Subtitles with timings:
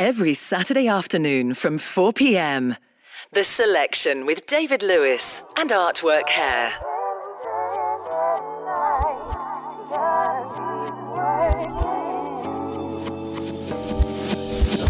[0.00, 2.74] every Saturday afternoon from 4 pm.
[3.32, 6.72] The Selection with David Lewis and Artwork Hair.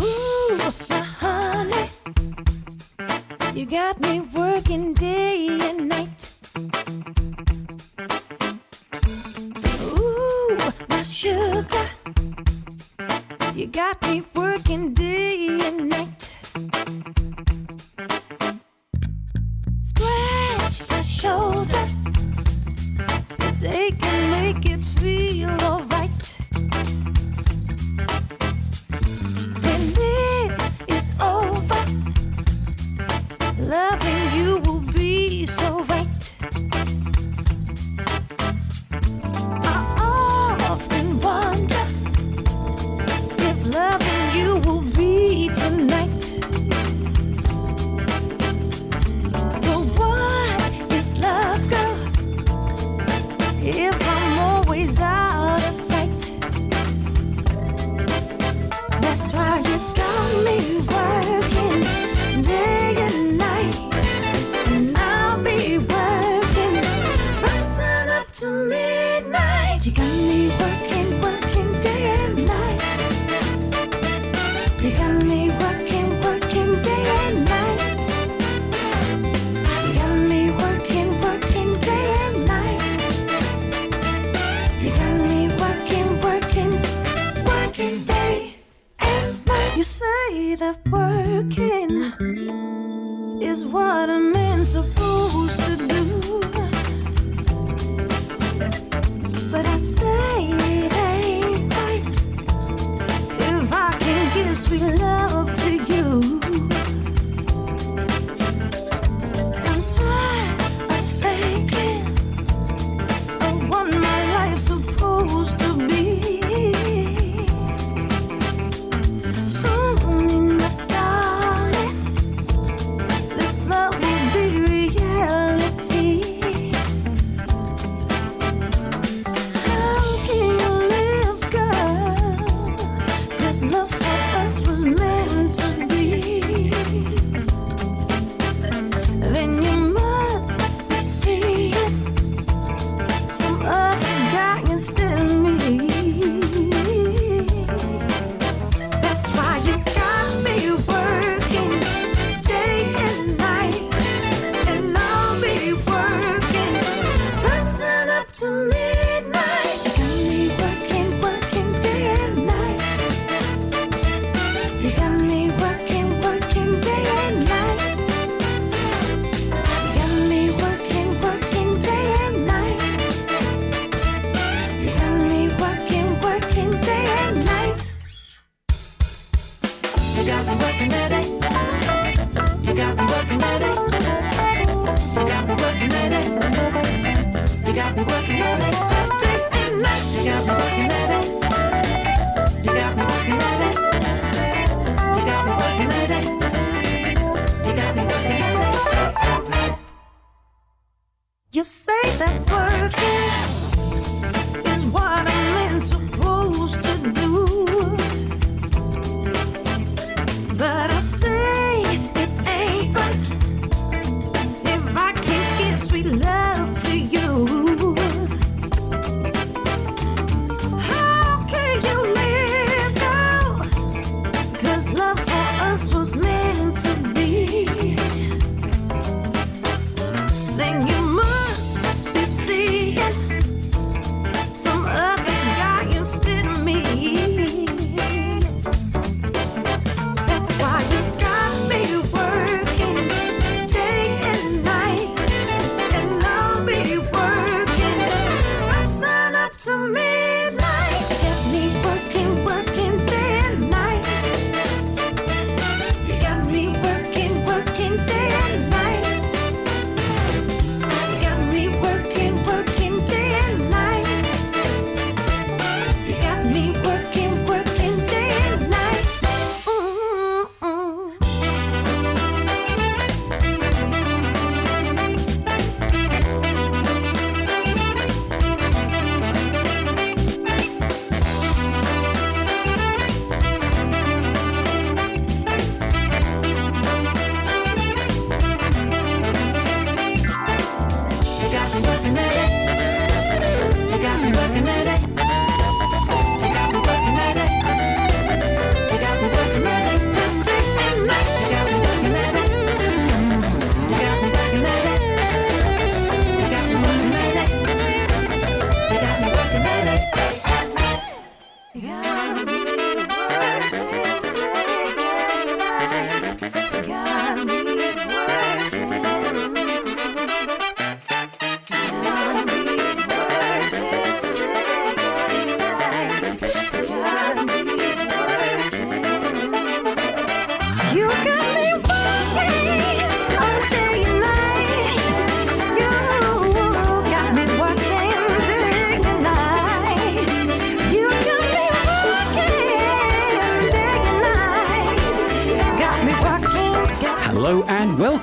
[0.01, 0.57] Ooh,
[0.89, 1.91] my honey,
[3.53, 4.21] you got me
[13.73, 16.35] got me working day and night.
[19.83, 21.85] Scratch my shoulder,
[23.61, 26.00] take and make it feel alright.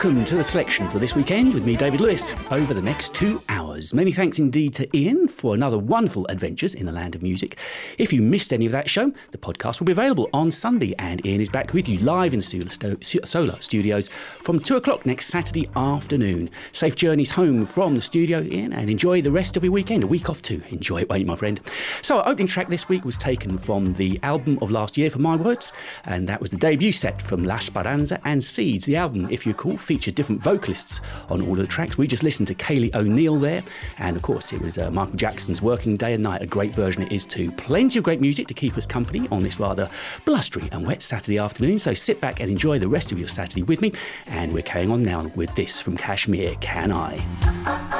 [0.07, 3.41] Welcome to the selection for this weekend with me, David Lewis, over the next two
[3.49, 3.93] hours.
[3.93, 7.57] Many thanks indeed to Ian for another wonderful adventures in the land of music.
[7.97, 11.25] If you missed any of that show, the podcast will be available on Sunday, and
[11.25, 14.07] Ian is back with you live in Solar, Solar Studios
[14.39, 16.51] from two o'clock next Saturday afternoon.
[16.71, 20.05] Safe journeys home from the studio, Ian, and enjoy the rest of your weekend.
[20.05, 20.61] A week off too.
[20.69, 21.59] Enjoy it, won't you, my friend?
[22.01, 25.19] So, our opening track this week was taken from the album of last year, for
[25.19, 25.73] my words,
[26.07, 28.85] and that was the debut set from La Speranza and Seeds.
[28.85, 31.97] The album, if you recall, featured different vocalists on all of the tracks.
[31.97, 33.63] We just listened to Kaylee O'Neill there,
[33.99, 36.41] and of course, it was uh, Michael Jackson's Working Day and Night.
[36.41, 37.51] A great version it is too.
[37.51, 39.89] Plenty of great music to keep us company on this rather
[40.25, 41.79] blustery and wet Saturday afternoon.
[41.79, 43.91] So sit back and enjoy the rest of your Saturday with me.
[44.27, 47.96] And we're carrying on now with this from Kashmir Can I?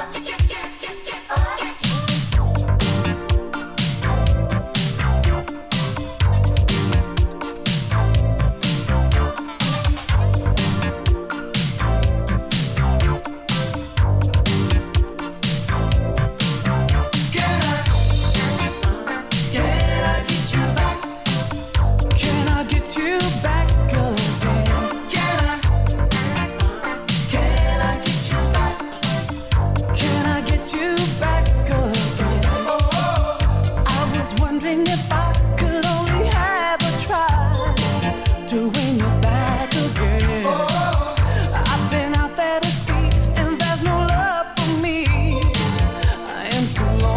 [46.77, 47.16] So lonely.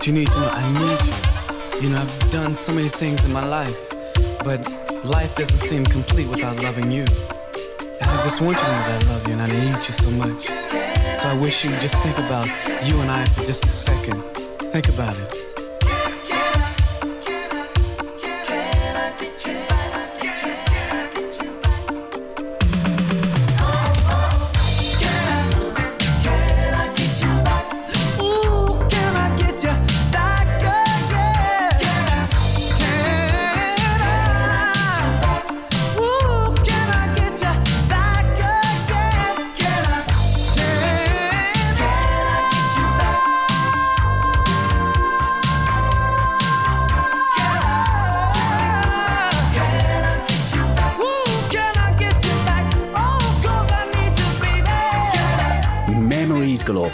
[0.00, 1.82] But you need to know I need you.
[1.82, 3.90] You know, I've done so many things in my life,
[4.42, 4.66] but
[5.04, 7.02] life doesn't seem complete without loving you.
[7.02, 9.92] And I just want you to know that I love you and I need you
[9.92, 10.46] so much.
[11.18, 12.46] So I wish you would just think about
[12.88, 14.22] you and I for just a second.
[14.72, 15.49] Think about it.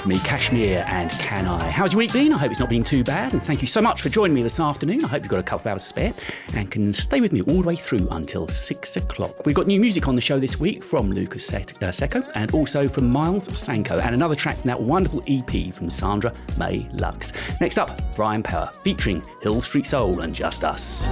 [0.07, 1.69] Me, Kashmir and Can I?
[1.69, 2.33] How's your week been?
[2.33, 3.33] I hope it's not been too bad.
[3.33, 5.05] And thank you so much for joining me this afternoon.
[5.05, 6.15] I hope you've got a couple of hours spare
[6.55, 9.45] and can stay with me all the way through until six o'clock.
[9.47, 12.87] We've got new music on the show this week from Lucas uh, Secco and also
[12.89, 17.33] from Myles Sanko and another track from that wonderful EP from Sandra May Lux.
[17.61, 21.09] Next up, Brian Power featuring Hill Street Soul and Just Us.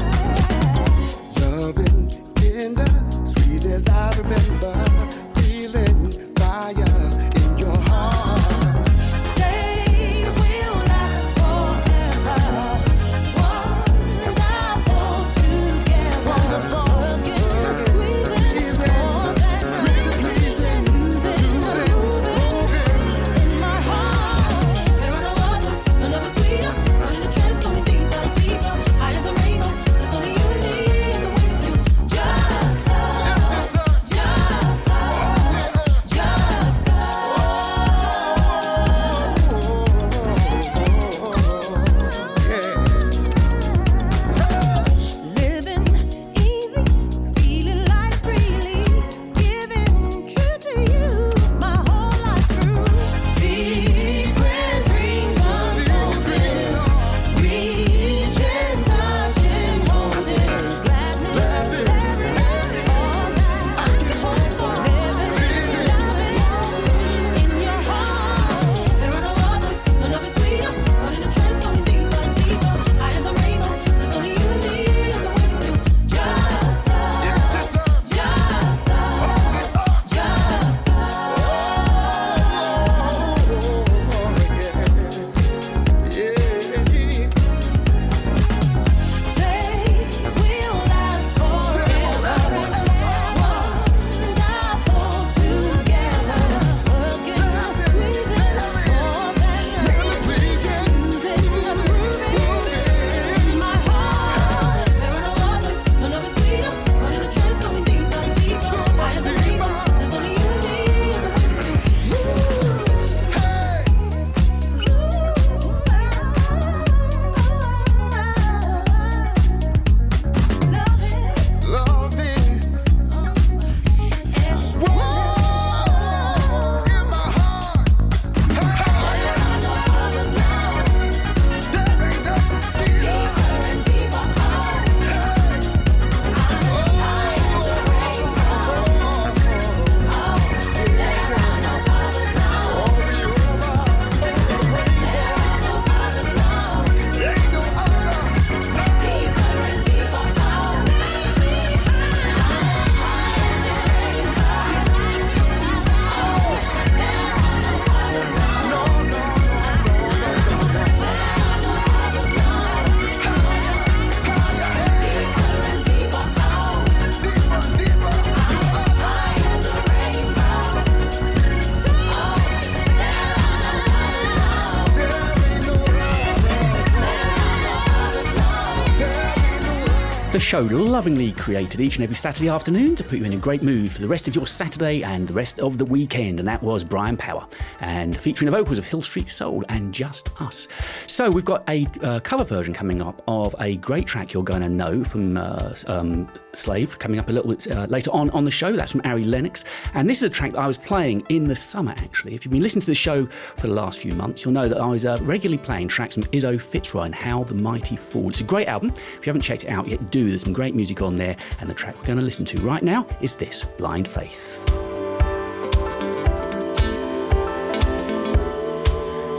[180.55, 183.91] Show lovingly created each and every Saturday afternoon to put you in a great mood
[183.91, 186.85] for the rest of your Saturday and the rest of the weekend, and that was
[186.85, 187.45] Brian Power,
[187.81, 190.69] and featuring the vocals of Hill Street Soul and Just Us.
[191.09, 194.63] So we've got a uh, cover version coming up of a great track you're going
[194.63, 198.45] to know from uh, um, Slave coming up a little bit uh, later on on
[198.45, 198.73] the show.
[198.73, 201.57] That's from Ari Lennox, and this is a track that I was playing in the
[201.57, 202.35] summer actually.
[202.35, 204.79] If you've been listening to the show for the last few months, you'll know that
[204.79, 208.29] I was uh, regularly playing tracks from Izo FitzRoy and How the Mighty Fall.
[208.29, 208.91] It's a great album.
[208.91, 210.29] If you haven't checked it out yet, do.
[210.29, 212.83] There's some great music on there, and the track we're going to listen to right
[212.83, 214.59] now is this Blind Faith.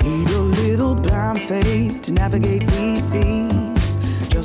[0.04, 3.75] Need a little blind faith to navigate these seas.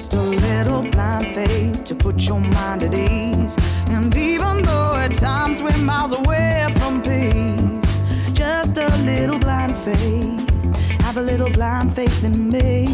[0.00, 3.54] Just a little blind faith to put your mind at ease.
[3.88, 8.00] And even though at times we're miles away from peace,
[8.32, 10.74] just a little blind faith.
[11.02, 12.86] Have a little blind faith in me.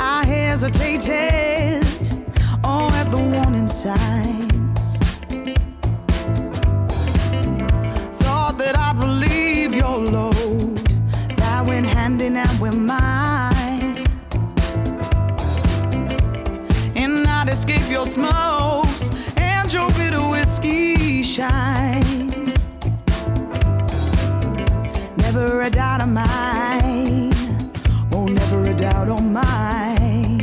[0.00, 1.84] I hesitated
[2.64, 4.96] all at the warning signs.
[8.22, 10.78] Thought that I'd relieve your load.
[11.36, 13.31] That went hand in hand with mine.
[17.92, 22.30] Your smokes and your bitter whiskey shine.
[25.18, 27.34] Never a doubt of mine.
[28.10, 30.38] Oh, never a doubt on mine.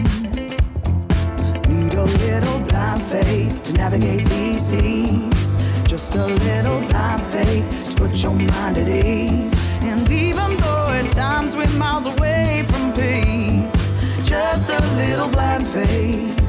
[1.68, 5.68] Need a little blind faith to navigate these seas.
[5.86, 9.80] Just a little blind faith to put your mind at ease.
[9.82, 13.92] And even though at times we're miles away from peace,
[14.24, 16.49] just a little blind faith.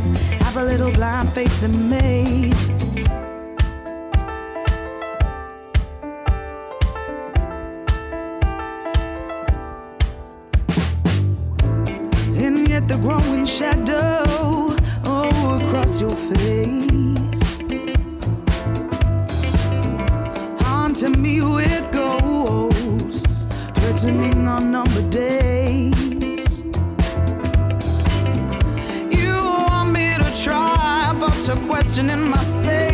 [0.52, 2.52] Have a little blind faith in me.
[12.36, 17.42] and yet the growing shadow oh across your face
[20.62, 25.99] haunting me with ghosts threatening on number days
[31.50, 32.89] to questioning my state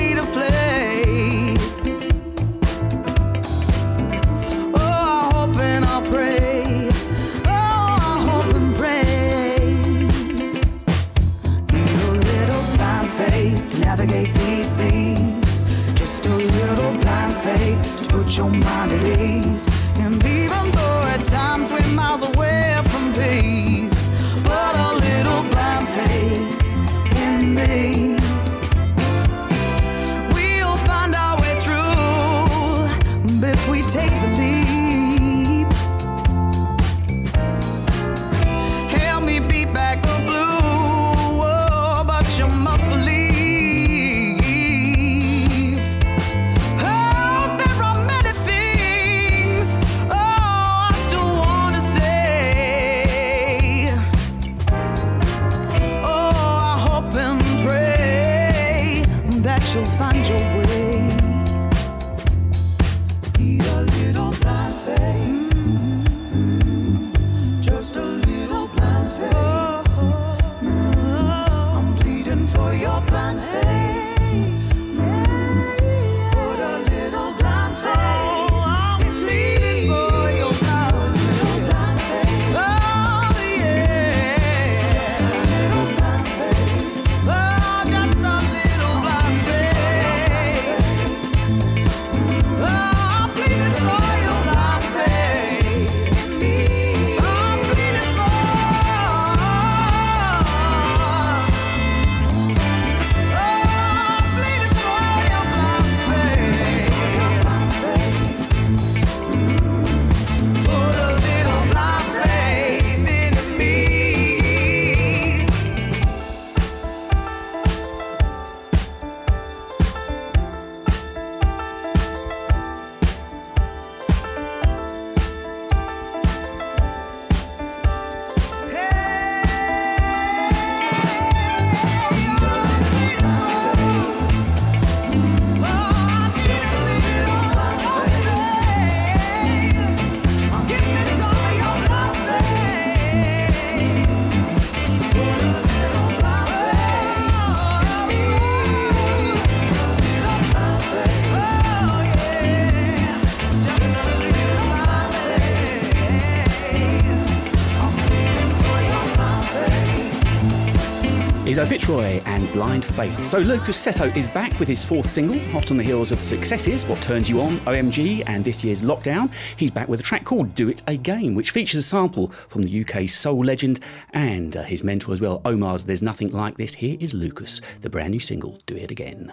[161.77, 163.23] Fitzroy and Blind Faith.
[163.23, 166.87] So Lucas Seto is back with his fourth single, hot on the heels of successes,
[166.87, 169.31] What Turns You On, OMG, and this year's Lockdown.
[169.59, 172.81] He's back with a track called Do It Again, which features a sample from the
[172.83, 173.81] UK soul legend
[174.15, 176.73] and uh, his mentor as well, Omar's There's Nothing Like This.
[176.73, 179.27] Here is Lucas, the brand new single, Do It Again.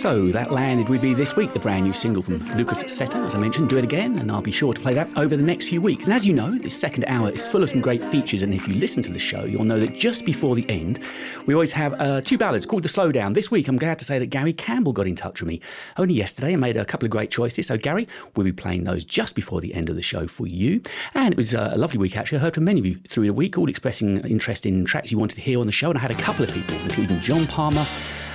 [0.07, 3.35] So that landed with me this week, the brand new single from Lucas Seto, as
[3.35, 5.69] I mentioned, Do It Again, and I'll be sure to play that over the next
[5.69, 6.07] few weeks.
[6.07, 8.69] And as you know, this second hour is full of some great features, and if
[8.69, 11.01] you listen to the show, you'll know that just before the end,
[11.47, 13.35] we always have uh, two ballads called The Slowdown.
[13.35, 15.61] This week, I'm glad to say that Gary Campbell got in touch with me
[15.97, 17.67] only yesterday and made a couple of great choices.
[17.67, 20.81] So, Gary, we'll be playing those just before the end of the show for you.
[21.15, 22.39] And it was uh, a lovely week, actually.
[22.39, 25.19] I heard from many of you through the week, all expressing interest in tracks you
[25.19, 27.49] wanted to hear on the show, and I had a couple of people, including John
[27.49, 27.85] Palmer.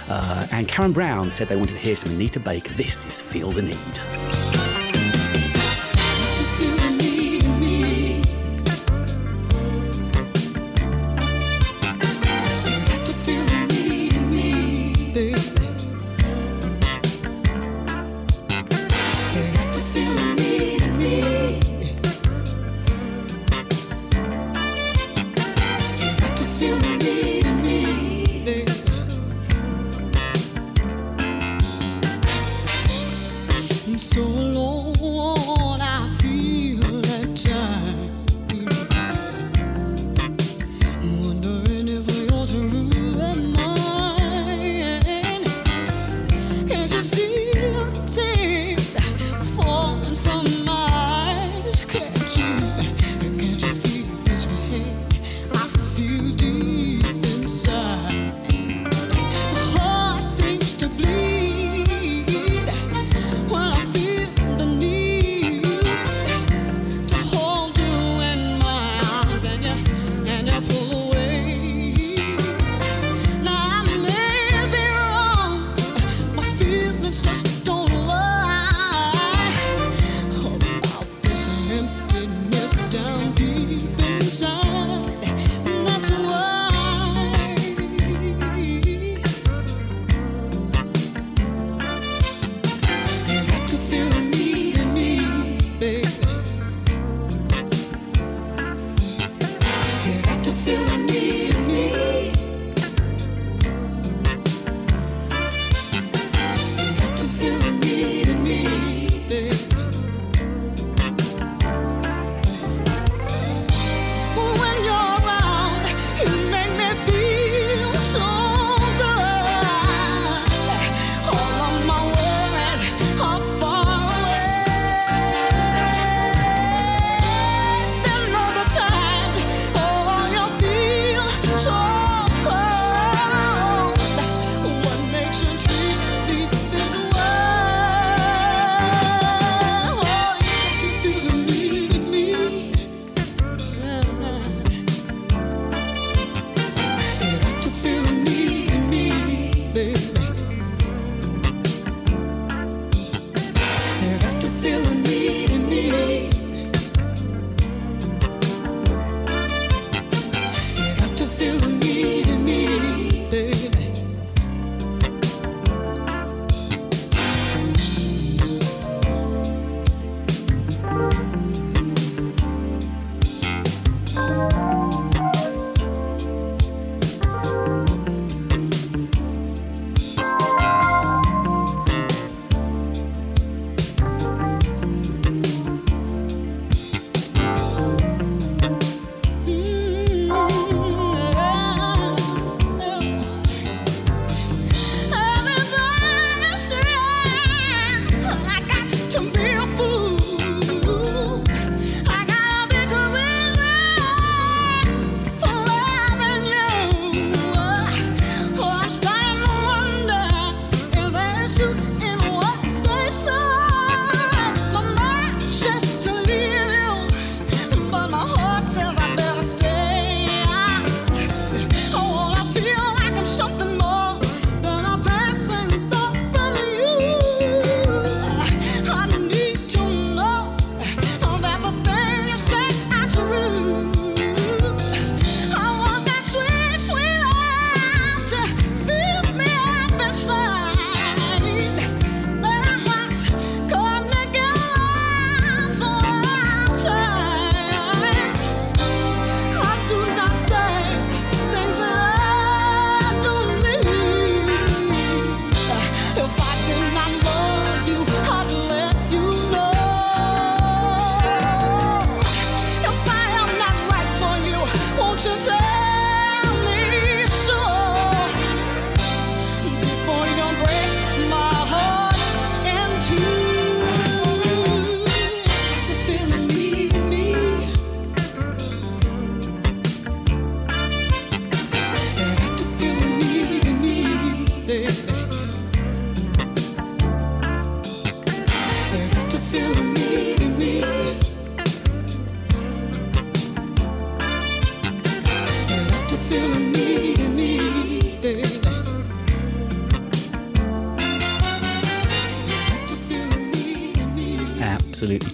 [0.09, 2.73] Uh, and Karen Brown said they wanted to hear some Anita Baker.
[2.73, 4.60] This is Feel the Need.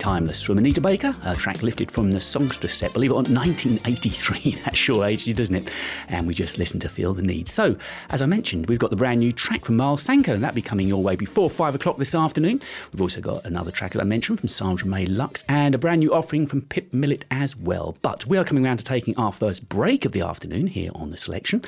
[0.07, 0.41] Timeless.
[0.41, 4.51] From Anita Baker, a track lifted from the Songstress set, believe it or not, 1983.
[4.63, 5.69] That sure aged you, doesn't it?
[6.07, 7.49] And we just listened to Feel the Need.
[7.49, 7.75] So,
[8.09, 10.61] as I mentioned, we've got the brand new track from Myles Sanko, and that'll be
[10.61, 12.61] coming your way before five o'clock this afternoon.
[12.93, 15.99] We've also got another track, as I mentioned, from Sandra May Lux, and a brand
[15.99, 17.97] new offering from Pip Millett as well.
[18.01, 21.11] But we are coming around to taking our first break of the afternoon here on
[21.11, 21.61] the selection.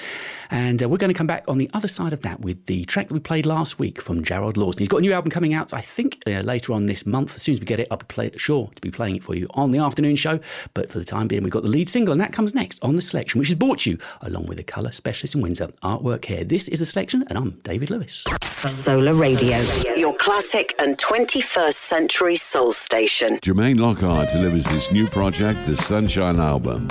[0.50, 2.86] And uh, we're going to come back on the other side of that with the
[2.86, 4.80] track that we played last week from Gerald Lawson.
[4.80, 7.36] He's got a new album coming out, I think, uh, later on this month.
[7.36, 9.36] As soon as we get it, I'll be play- sure to be playing it for
[9.36, 10.40] you on the afternoon show.
[10.74, 12.96] But for the time being, we've got the lead single, and that comes next on
[12.96, 16.26] the selection, which is brought to you along with a colour specialist in Windsor artwork
[16.26, 16.44] here.
[16.44, 18.26] This is the selection, and I'm David Lewis.
[18.44, 19.60] Solar Radio,
[19.96, 23.38] your classic and 21st century soul station.
[23.38, 26.88] Jermaine Lockhart delivers his new project, the Sunshine Album.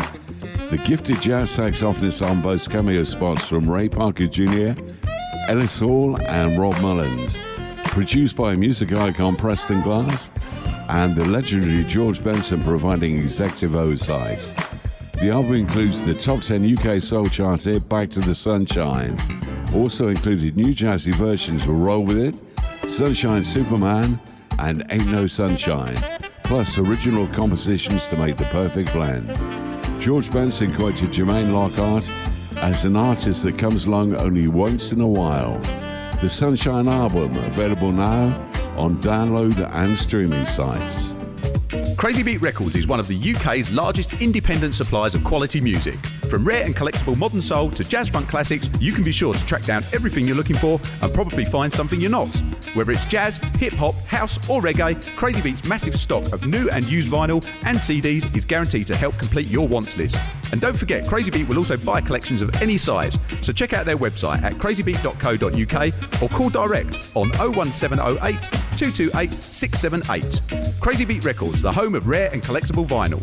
[0.70, 4.72] The gifted jazz saxophonist on both cameo spots from Ray Parker Jr.,
[5.48, 7.38] Ellis Hall, and Rob Mullins.
[7.85, 10.31] Produced by music icon Preston Glass
[10.88, 14.38] and the legendary George Benson providing executive oversight.
[15.14, 19.18] The album includes the top 10 UK soul chart hit Back to the Sunshine.
[19.74, 24.18] Also included new jazzy versions for Roll With It, Sunshine Superman,
[24.59, 25.96] and Ain't No Sunshine,
[26.44, 29.29] plus original compositions to make the perfect blend.
[30.01, 32.09] George Benson quoted Jermaine Lockhart
[32.62, 35.59] as an artist that comes along only once in a while.
[36.20, 38.47] The Sunshine album available now
[38.78, 41.14] on download and streaming sites.
[41.96, 45.98] Crazy Beat Records is one of the UK's largest independent suppliers of quality music.
[46.28, 49.46] From rare and collectible modern soul to jazz funk classics, you can be sure to
[49.46, 52.28] track down everything you're looking for and probably find something you're not.
[52.74, 56.84] Whether it's jazz, hip hop, house, or reggae, Crazy Beat's massive stock of new and
[56.84, 60.20] used vinyl and CDs is guaranteed to help complete your wants list.
[60.52, 63.18] And don't forget, Crazy Beat will also buy collections of any size.
[63.40, 68.42] So check out their website at crazybeat.co.uk or call direct on 01708
[68.76, 70.80] 228 678.
[70.80, 73.22] Crazy Beat Records, the home of rare and collectible vinyl.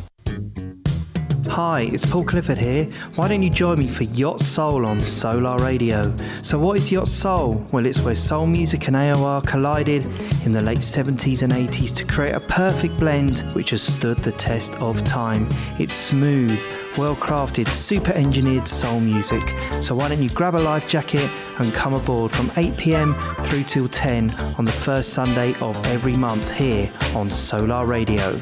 [1.50, 2.86] Hi, it's Paul Clifford here.
[3.16, 6.14] Why don't you join me for Yacht Soul on Solar Radio?
[6.42, 7.64] So, what is Yacht Soul?
[7.72, 10.06] Well, it's where soul music and AOR collided
[10.46, 14.32] in the late 70s and 80s to create a perfect blend which has stood the
[14.34, 15.48] test of time.
[15.80, 16.60] It's smooth,
[16.98, 19.44] well crafted, super engineered soul music.
[19.82, 21.30] So, why don't you grab a life jacket
[21.60, 26.18] and come aboard from 8 pm through till 10 on the first Sunday of every
[26.18, 28.42] month here on Solar Radio.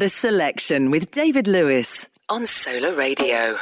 [0.00, 3.58] The Selection with David Lewis on Solar Radio.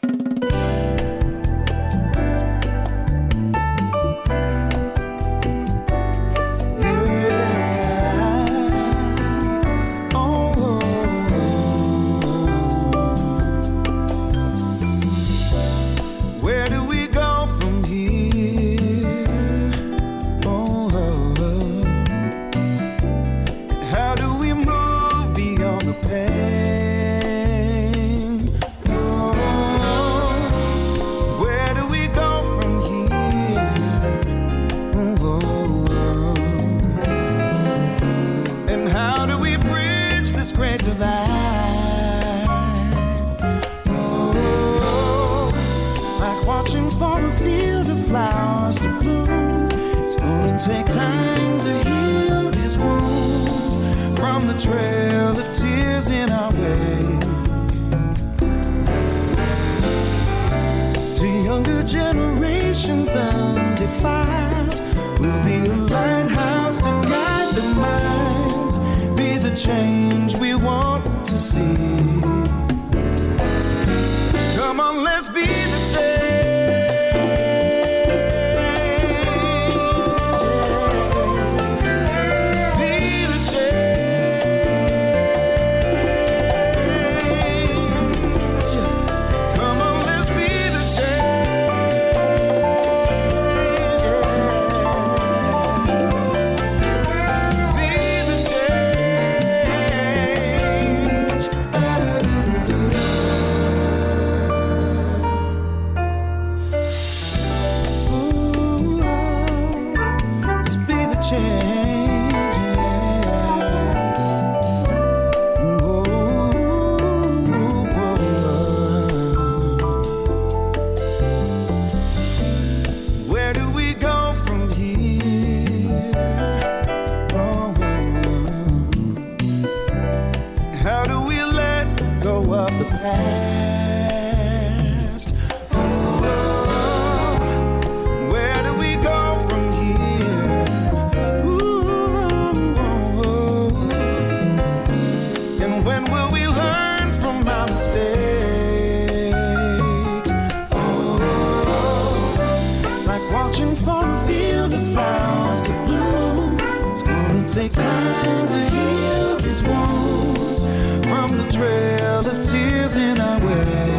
[157.58, 160.60] Take time to heal these wounds
[161.08, 163.97] from the trail of tears in our wake.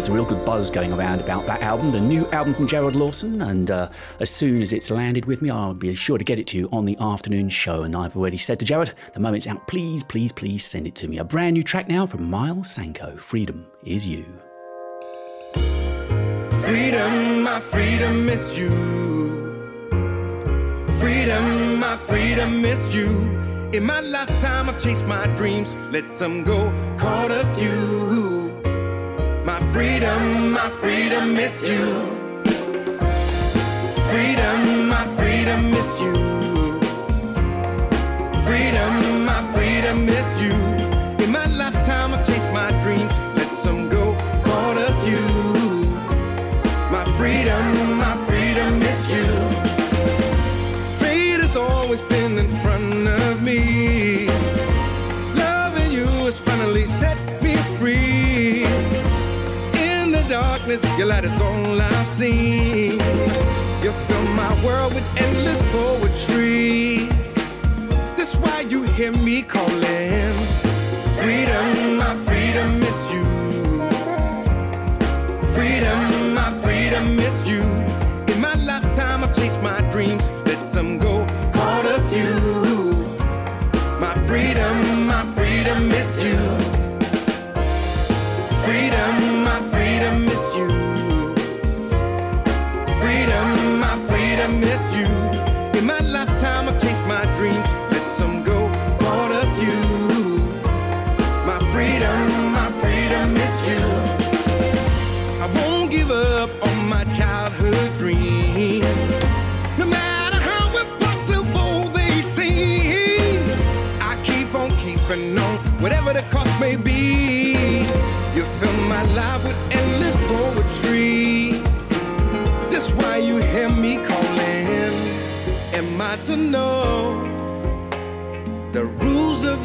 [0.00, 2.94] There's a real good buzz going around about that album, the new album from Gerald
[2.94, 3.42] Lawson.
[3.42, 6.46] And uh, as soon as it's landed with me, I'll be sure to get it
[6.46, 7.82] to you on the afternoon show.
[7.82, 10.94] And I've already said to Jared, the moment it's out, please, please, please send it
[10.94, 11.18] to me.
[11.18, 14.24] A brand new track now from Myles Sanko Freedom is You.
[16.62, 18.70] Freedom, my freedom is you.
[20.98, 23.06] Freedom, my freedom is you.
[23.74, 28.39] In my lifetime, I've chased my dreams, let some go, caught a few.
[29.50, 31.84] My freedom, my freedom is you.
[34.08, 36.19] Freedom, my freedom is you.
[60.70, 62.92] Darkness, your light is all I've seen.
[63.82, 67.08] You fill my world with endless poetry.
[68.16, 70.19] That's why you hear me calling.
[94.40, 95.29] My miss you.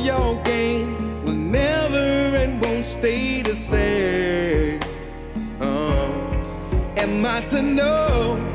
[0.05, 0.95] Your game
[1.25, 1.97] will never
[2.37, 4.79] and won't stay the same?
[5.59, 6.13] Oh,
[6.95, 8.54] am I to know?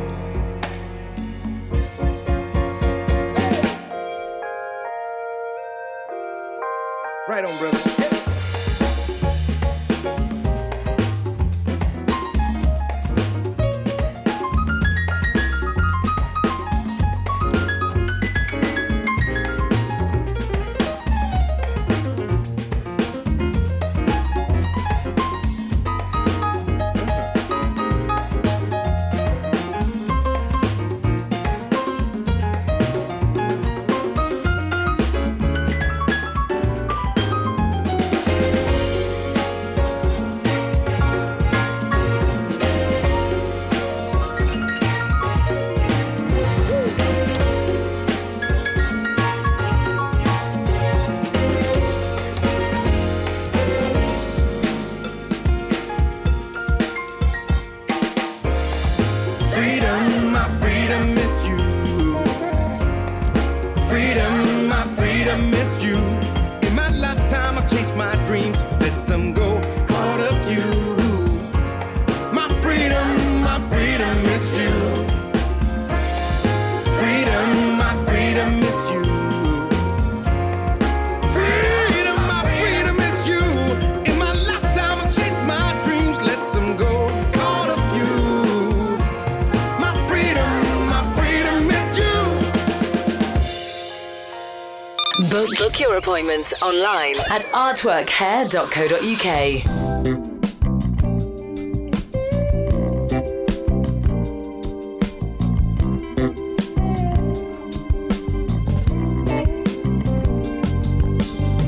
[95.80, 99.30] Your appointments online at artworkhair.co.uk.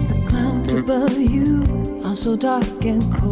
[0.08, 3.32] The clouds above you are so dark and cold.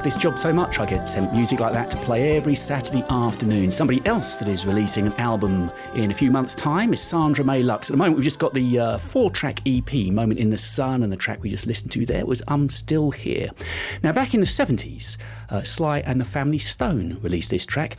[0.00, 0.78] Love this job so much.
[0.78, 3.70] I get sent music like that to play every Saturday afternoon.
[3.70, 7.62] Somebody else that is releasing an album in a few months' time is Sandra May
[7.62, 7.90] Lux.
[7.90, 11.02] At the moment, we've just got the uh, four track EP, Moment in the Sun,
[11.02, 13.50] and the track we just listened to there was I'm Still Here.
[14.02, 15.18] Now, back in the 70s,
[15.50, 17.96] uh, Sly and the Family Stone released this track.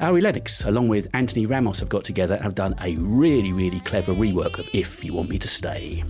[0.00, 3.78] Ari Lennox, along with Anthony Ramos, have got together and have done a really, really
[3.78, 6.02] clever rework of If You Want Me to Stay.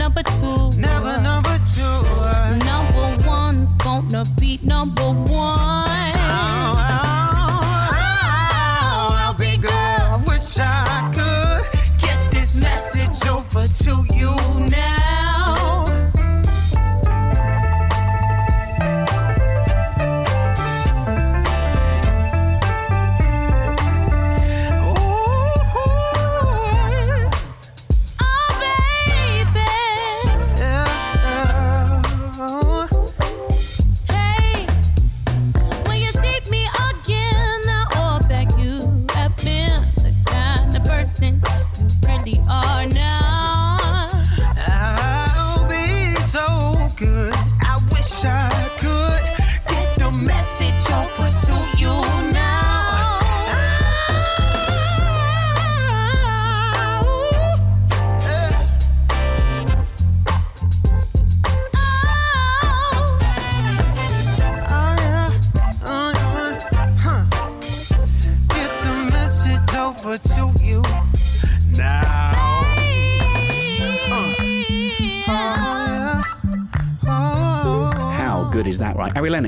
[0.00, 0.59] Number two.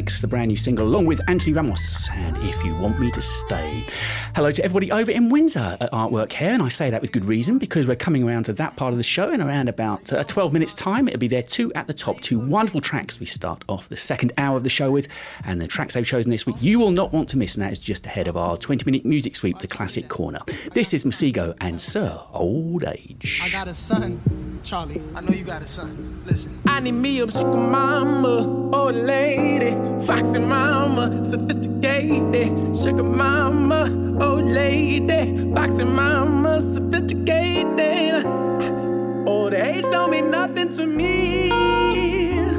[0.02, 3.86] The brand new single, along with Anthony Ramos, and If You Want Me to Stay.
[4.34, 7.26] Hello to everybody over in Windsor at Artwork Hair, and I say that with good
[7.26, 10.24] reason because we're coming around to that part of the show in around about uh,
[10.24, 11.06] 12 minutes' time.
[11.06, 14.32] It'll be there two at the top, two wonderful tracks we start off the second
[14.38, 15.06] hour of the show with,
[15.44, 17.72] and the tracks they've chosen this week you will not want to miss, and that
[17.72, 20.40] is just ahead of our 20 minute music sweep, the classic corner.
[20.72, 23.42] This is Masego and Sir Old Age.
[23.44, 25.02] I got a son, Charlie.
[25.14, 26.22] I know you got a son.
[26.24, 26.58] Listen.
[26.66, 29.72] I need me a sugar mama, old lady,
[30.06, 32.74] foxy mama, sophisticated.
[32.74, 38.24] Sugar mama, old lady, foxy mama, sophisticated.
[38.24, 41.50] Oh, old age don't mean nothing to me.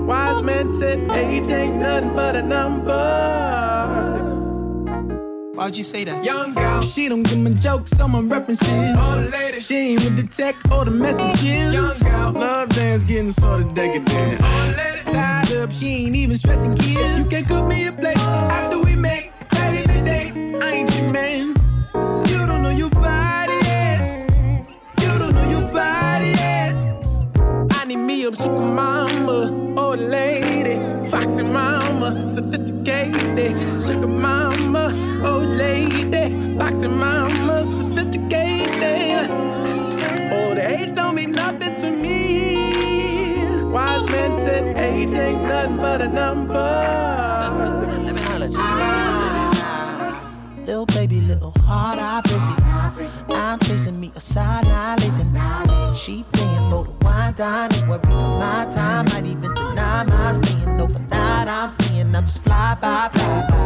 [0.01, 3.43] Wise man said age ain't nothing but a number.
[5.55, 6.25] Why'd you say that?
[6.25, 8.97] Young girl, she don't give me jokes, on my references.
[8.99, 11.73] Old lady, she ain't with the tech or the messages.
[11.73, 14.41] Young girl, love dance getting sort of decadent.
[14.43, 17.19] Old lady, tied up, she ain't even stressing kids.
[17.19, 20.42] You can cook me a plate after we make back in the day.
[20.61, 21.55] I ain't your man.
[22.27, 24.29] You don't know your body yet.
[25.01, 26.75] You don't know your body yet.
[27.71, 30.75] I need me a sugar mama, old lady,
[31.09, 33.81] foxy mama, sophisticated.
[33.81, 34.85] Sugar mama,
[35.25, 39.29] old lady, foxy mama, sophisticated.
[39.31, 43.63] Oh, old age don't mean nothing to me.
[43.71, 46.53] Wise man said age ain't nothing but a number.
[48.05, 48.49] Let me holler
[50.65, 53.37] Little baby, little heart, I break it.
[53.37, 55.93] I'm chasing me a side, not living.
[55.93, 59.05] She paying for the wine, dine, and worry for my time.
[59.05, 61.47] Might even deny my staying overnight.
[61.47, 63.63] I'm seeing I'm just fly by, fly by.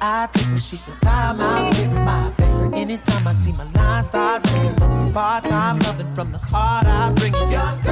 [0.00, 4.48] I take what she supply, my favorite, my favorite Anytime I see my line start
[4.52, 7.50] ringing some part-time loving from the heart, I bring it.
[7.50, 7.85] Young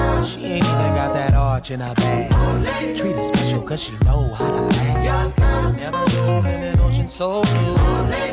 [1.65, 2.97] arch in her bag.
[2.97, 5.39] Treat her special cause she know how to act.
[5.77, 7.77] Never live in an ocean so blue.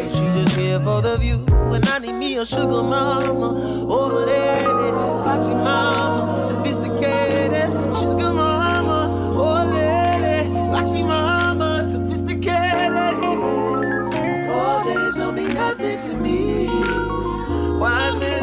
[0.09, 1.37] She just here for the view.
[1.69, 4.91] When I need me a sugar mama, oh lady,
[5.23, 11.30] foxy mama, sophisticated sugar mama, oh lady, foxy mama,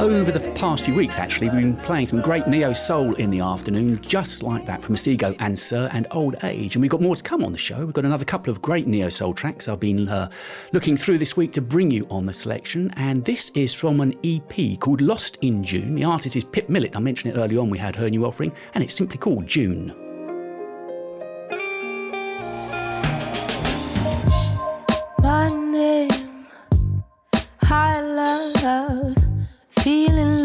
[0.08, 3.40] Over the past few weeks, actually, we've been playing some great neo soul in the
[3.40, 6.74] afternoon, just like that from Masego and Sir and Old Age.
[6.74, 7.84] And we've got more to come on the show.
[7.84, 10.30] We've got another couple of great neo soul tracks I've been uh,
[10.72, 12.90] looking through this week to bring you on the selection.
[12.96, 15.94] And this is from an EP called Lost in June.
[15.94, 16.96] The artist is Pip Millett.
[16.96, 20.07] I mentioned it early on, we had her new offering, and it's simply called June.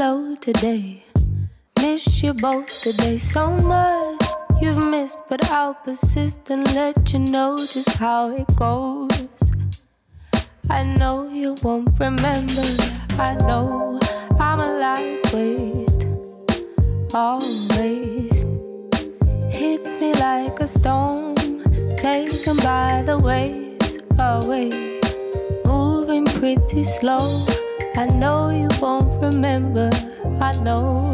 [0.03, 1.03] Feeling low today.
[1.79, 4.21] Miss you both today so much.
[4.61, 9.51] You've missed, but I'll persist and let you know just how it goes.
[10.69, 12.67] I know you won't remember.
[13.27, 13.99] I know
[14.39, 16.05] I'm a lightweight.
[17.13, 18.45] Always
[19.51, 21.35] hits me like a storm,
[21.97, 24.99] taken by the waves away,
[25.65, 27.45] moving pretty slow.
[27.95, 29.91] I know you won't remember.
[30.41, 31.11] I know,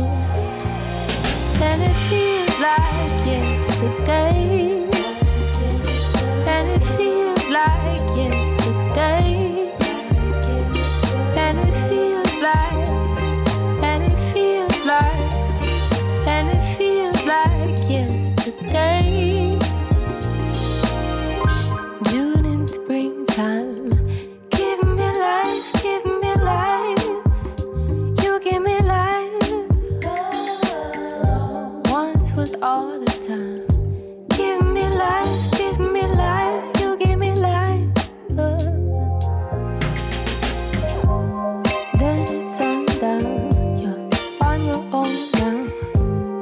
[1.61, 4.87] and it feels like yesterday,
[6.47, 9.73] and it feels like yesterday,
[11.35, 12.78] and it feels like,
[32.49, 33.61] Was all the time.
[34.29, 36.81] Give me life, give me life.
[36.81, 37.85] You give me life.
[41.99, 43.51] Then it's sundown.
[43.77, 44.01] You're
[44.41, 45.59] on your own now.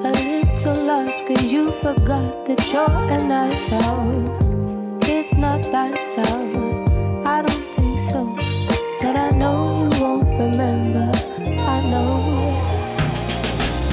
[0.08, 5.00] A little lost cause you forgot that you're a night owl.
[5.02, 7.28] It's not that sound.
[7.28, 8.24] I don't think so.
[9.02, 11.12] But I know you won't remember.
[11.76, 12.78] I know.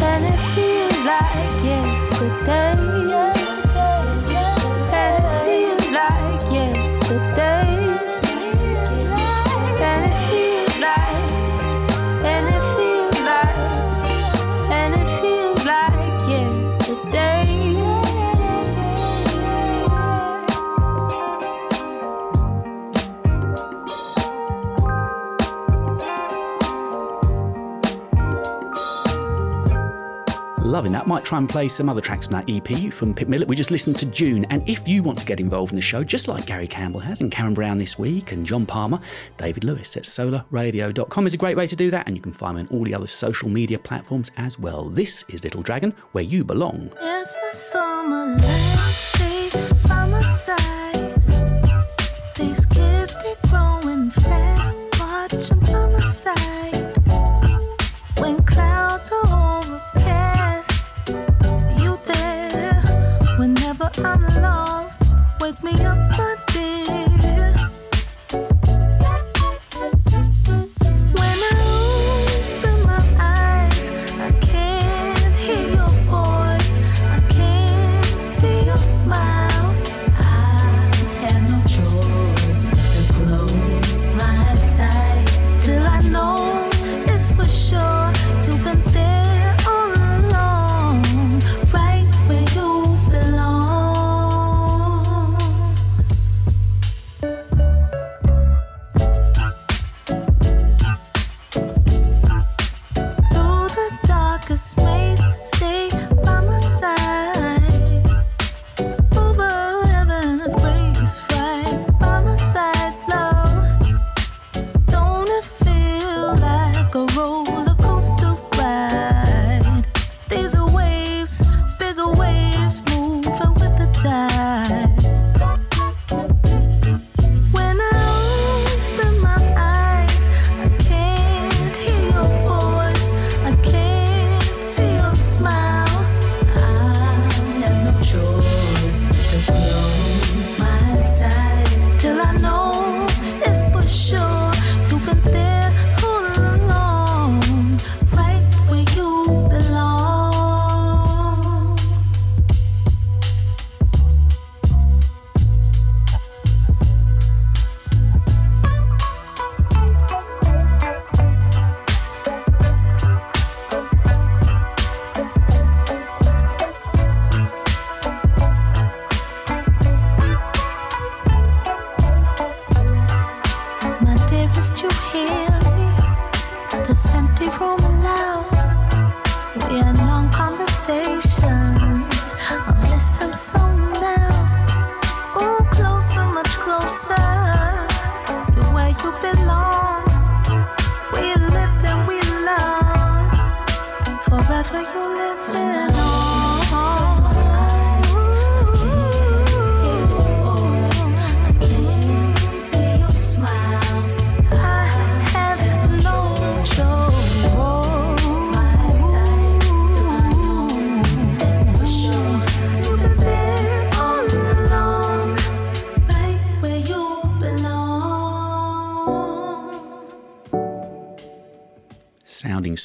[0.00, 2.03] And it feels like yesterday.
[2.16, 3.53] And
[30.74, 31.06] Loving that.
[31.06, 33.46] Might try and play some other tracks from that EP from Pip Millett.
[33.46, 34.44] We just listened to June.
[34.50, 37.20] And if you want to get involved in the show, just like Gary Campbell has
[37.20, 38.98] and Karen Brown this week and John Palmer,
[39.36, 42.08] David Lewis at solarradio.com is a great way to do that.
[42.08, 44.88] And you can find me on all the other social media platforms as well.
[44.88, 46.90] This is Little Dragon, where you belong.
[52.34, 54.74] These kids be growing fast.
[54.98, 56.63] Watch 'em by my side.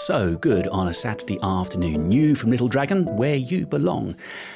[0.10, 2.10] So good on a Saturday afternoon.
[2.10, 4.16] New from Little Dragon, Where You Belong.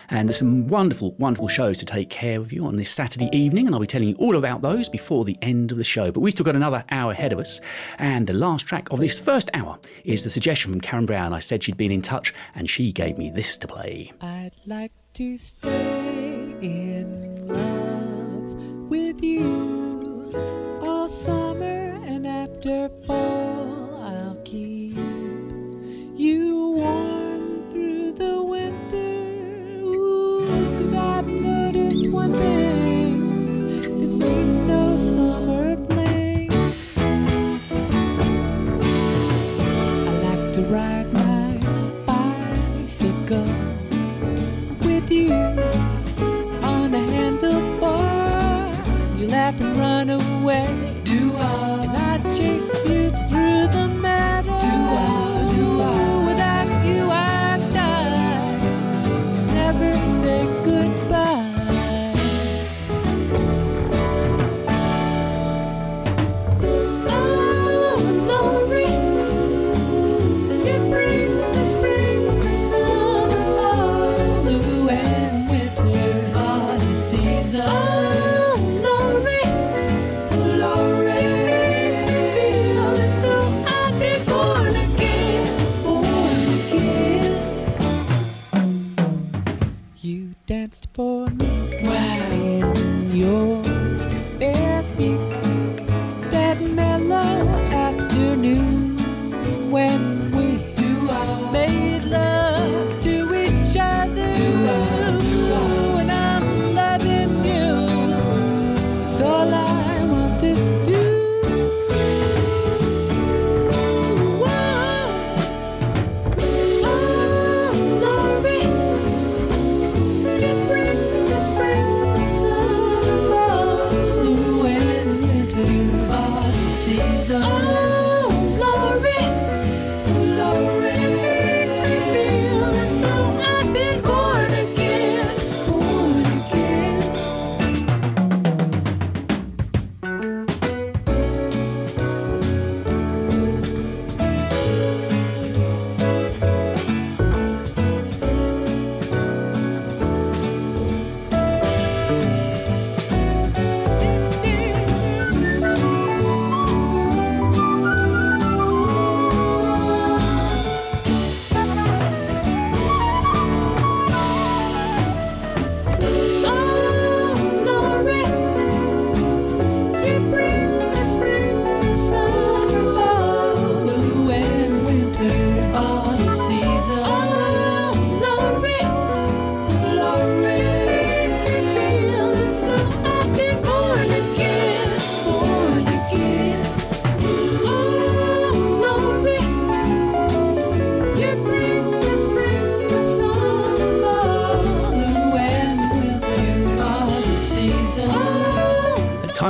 [0.10, 3.68] And there's some wonderful, wonderful shows to take care of you on this Saturday evening,
[3.68, 6.12] and I'll be telling you all about those before the end of the show.
[6.12, 7.62] But we've still got another hour ahead of us.
[8.00, 11.34] And the last track of this first hour is the suggestion from Karen Brown.
[11.34, 14.12] I said she'd been in touch, and she gave me this to play.
[14.22, 17.33] I'd like to stay in
[77.54, 77.93] seasons.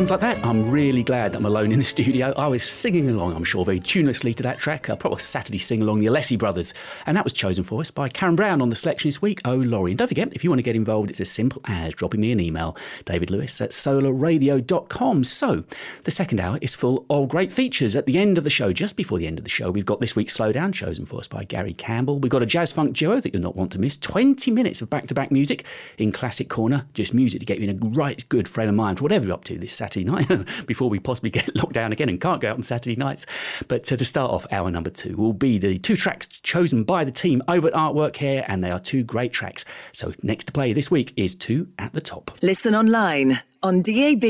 [0.03, 2.31] Times like that, I'm really glad that I'm alone in the studio.
[2.37, 5.81] I was singing along, I'm sure, very tunelessly to that track, a proper Saturday sing
[5.81, 6.75] along, the Alessi Brothers.
[7.07, 9.41] And that was chosen for us by Karen Brown on the selection this week.
[9.45, 9.93] Oh, Lori.
[9.93, 12.31] And don't forget, if you want to get involved, it's as simple as dropping me
[12.31, 15.23] an email, David Lewis at solarradio.com.
[15.23, 15.63] So,
[16.03, 17.95] the second hour is full of great features.
[17.95, 20.01] At the end of the show, just before the end of the show, we've got
[20.01, 22.19] this week's Slowdown, chosen for us by Gary Campbell.
[22.19, 23.97] We've got a jazz funk duo that you'll not want to miss.
[23.97, 25.65] 20 minutes of back to back music
[25.97, 28.99] in Classic Corner, just music to get you in a right good frame of mind
[28.99, 30.29] for whatever you're up to this Saturday night
[30.65, 33.25] before we possibly get locked down again and can't go out on Saturday nights.
[33.67, 37.03] But uh, to start off, hour number two will be the two tracks chosen by
[37.03, 39.65] the team over at Artwork Hair, and they are two great tracks.
[39.91, 42.31] So, next to play this week is Two at the Top.
[42.41, 44.23] Listen online, on DAB,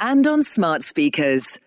[0.00, 1.58] and on smart speakers.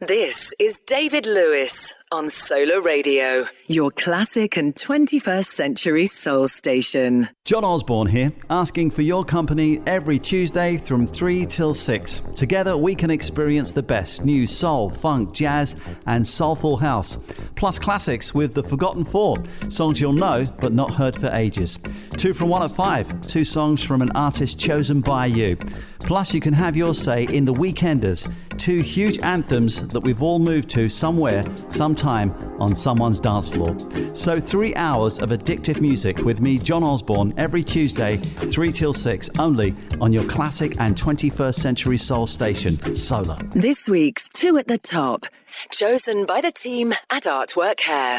[0.00, 7.28] This is David Lewis on Solar Radio, your classic and 21st century soul station.
[7.44, 12.22] John Osborne here, asking for your company every Tuesday from 3 till 6.
[12.34, 17.16] Together we can experience the best new soul, funk, jazz, and soulful house.
[17.54, 19.36] Plus classics with The Forgotten Four,
[19.68, 21.78] songs you'll know but not heard for ages.
[22.16, 25.56] Two from one at five, two songs from an artist chosen by you.
[26.00, 30.38] Plus, you can have your say in The Weekenders, two huge anthems that we've all
[30.38, 33.76] moved to somewhere, sometime on someone's dance floor.
[34.14, 39.30] So, three hours of addictive music with me, John Osborne, every Tuesday, 3 till 6,
[39.38, 43.38] only on your classic and 21st century soul station, Solar.
[43.54, 45.26] This week's Two at the Top,
[45.70, 48.18] chosen by the team at Artwork Hair.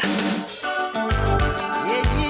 [1.84, 2.21] I'm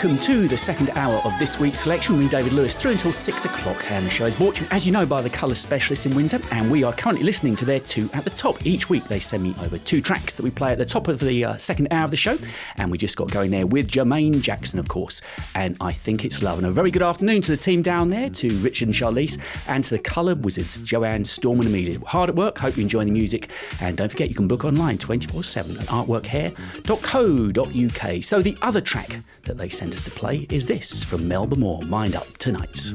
[0.00, 3.44] welcome to the second hour of this week's selection me, David Lewis, through until six
[3.46, 3.90] o'clock.
[3.90, 6.14] And the show is brought to you, as you know, by the Colour Specialists in
[6.14, 6.40] Windsor.
[6.52, 8.64] And we are currently listening to their two at the top.
[8.64, 11.18] Each week they send me over two tracks that we play at the top of
[11.18, 12.38] the uh, second hour of the show.
[12.78, 15.20] And we just got going there with Jermaine Jackson, of course.
[15.54, 16.58] And I think it's love.
[16.58, 19.84] And a very good afternoon to the team down there, to Richard and Charlize, and
[19.84, 22.00] to the Colour Wizards, Joanne, Storm, and Amelia.
[22.00, 22.58] Hard at work.
[22.58, 23.50] Hope you're enjoying the music.
[23.80, 28.24] And don't forget, you can book online 24 7 at artworkhair.co.uk.
[28.24, 31.82] So the other track that they sent us to play is this from Melba Moore,
[31.82, 32.92] Mind Up Tonight.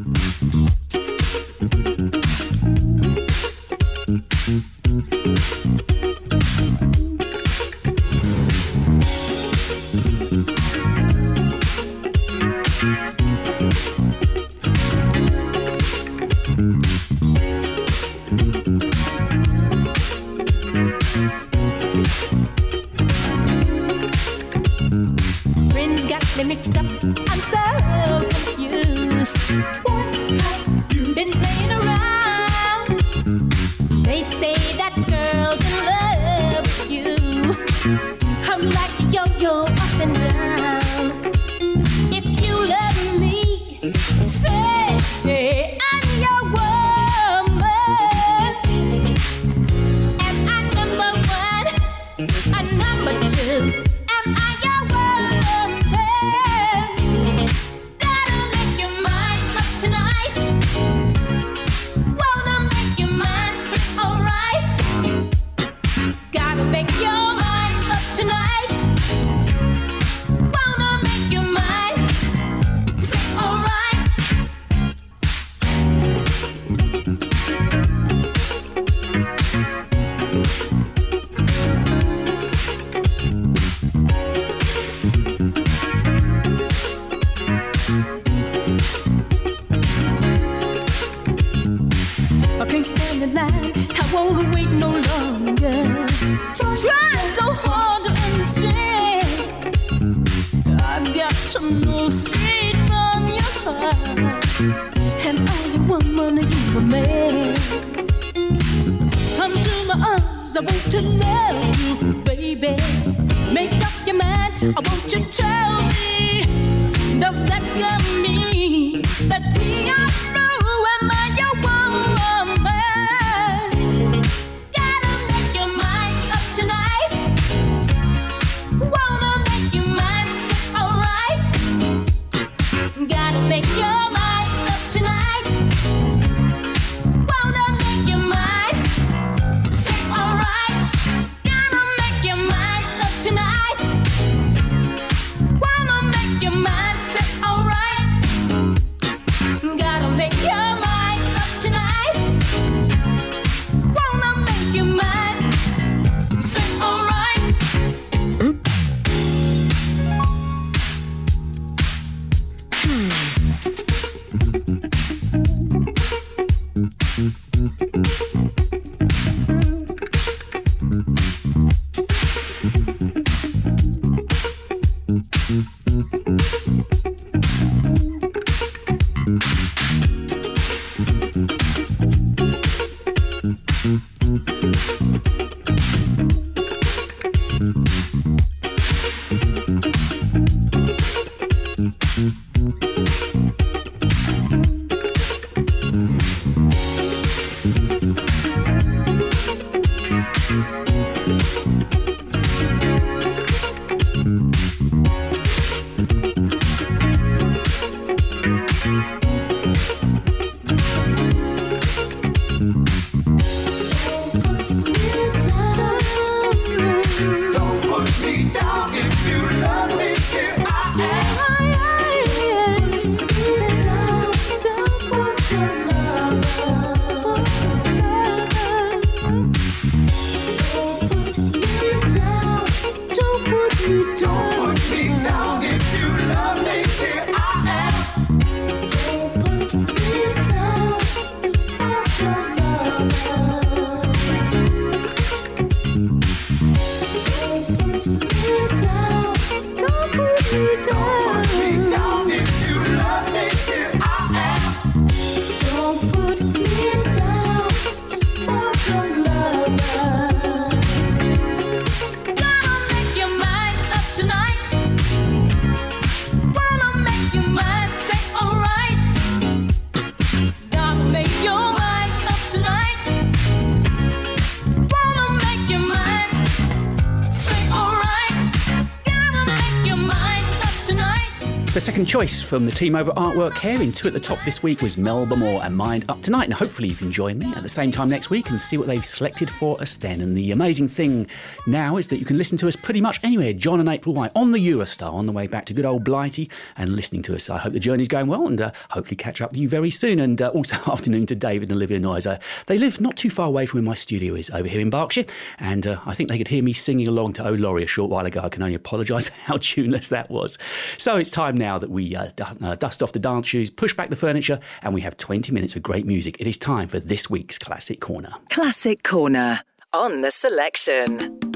[282.13, 283.81] Choice from the team over Artwork Hair.
[283.81, 286.43] in two at the top this week was Melba Moore and Mind Up Tonight.
[286.43, 288.85] And hopefully you can join me at the same time next week and see what
[288.85, 290.21] they've selected for us then.
[290.21, 291.25] And the amazing thing
[291.65, 293.51] now is that you can listen to us pretty much anywhere.
[293.51, 296.51] John and April White on the Eurostar on the way back to good old Blighty
[296.77, 297.49] and listening to us.
[297.49, 300.19] I hope the journey's going well and uh, hopefully catch up with you very soon.
[300.19, 302.39] And uh, also afternoon to David and Olivia Noiser.
[302.67, 305.25] They live not too far away from where my studio is over here in Berkshire.
[305.57, 308.11] And uh, I think they could hear me singing along to Oh Lori a short
[308.11, 308.41] while ago.
[308.43, 310.59] I can only apologise how tuneless that was.
[310.99, 313.93] So it's time now that we uh, du- uh, dust off the dance shoes, push
[313.93, 316.37] back the furniture, and we have 20 minutes of great music.
[316.39, 318.33] It is time for this week's Classic Corner.
[318.49, 319.59] Classic Corner
[319.93, 321.52] on the selection.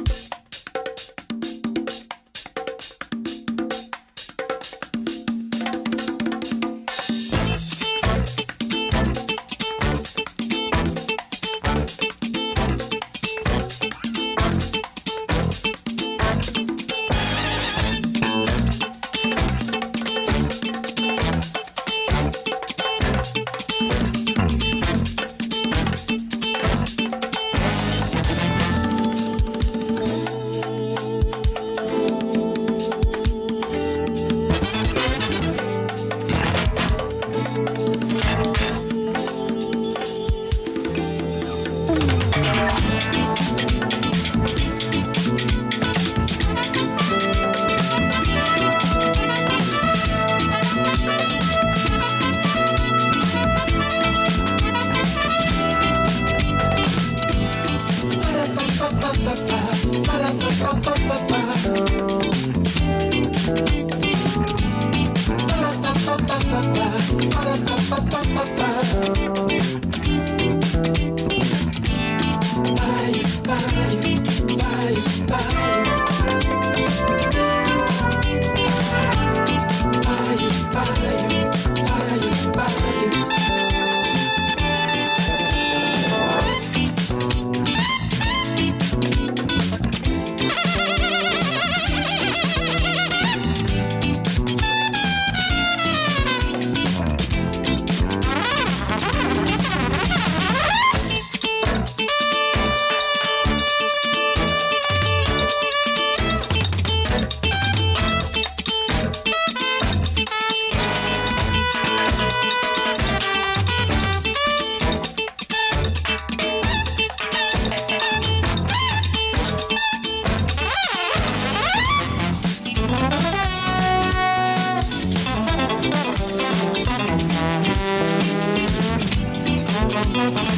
[130.36, 130.57] Jazz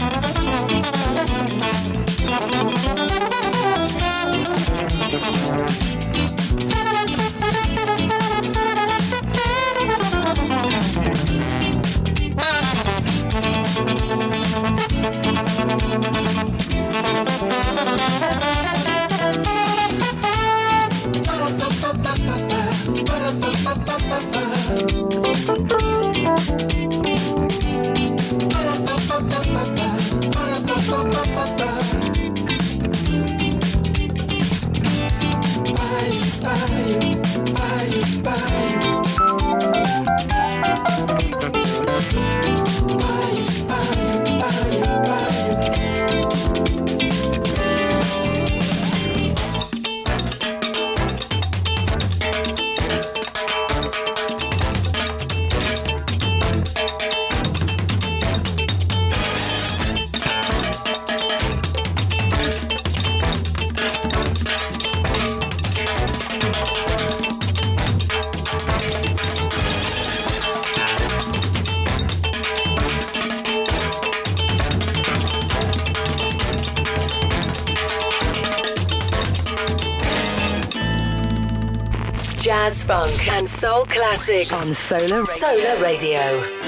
[83.60, 85.26] soul classics on Solar Radio.
[85.26, 86.59] Solar Radio.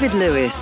[0.00, 0.59] David Lewis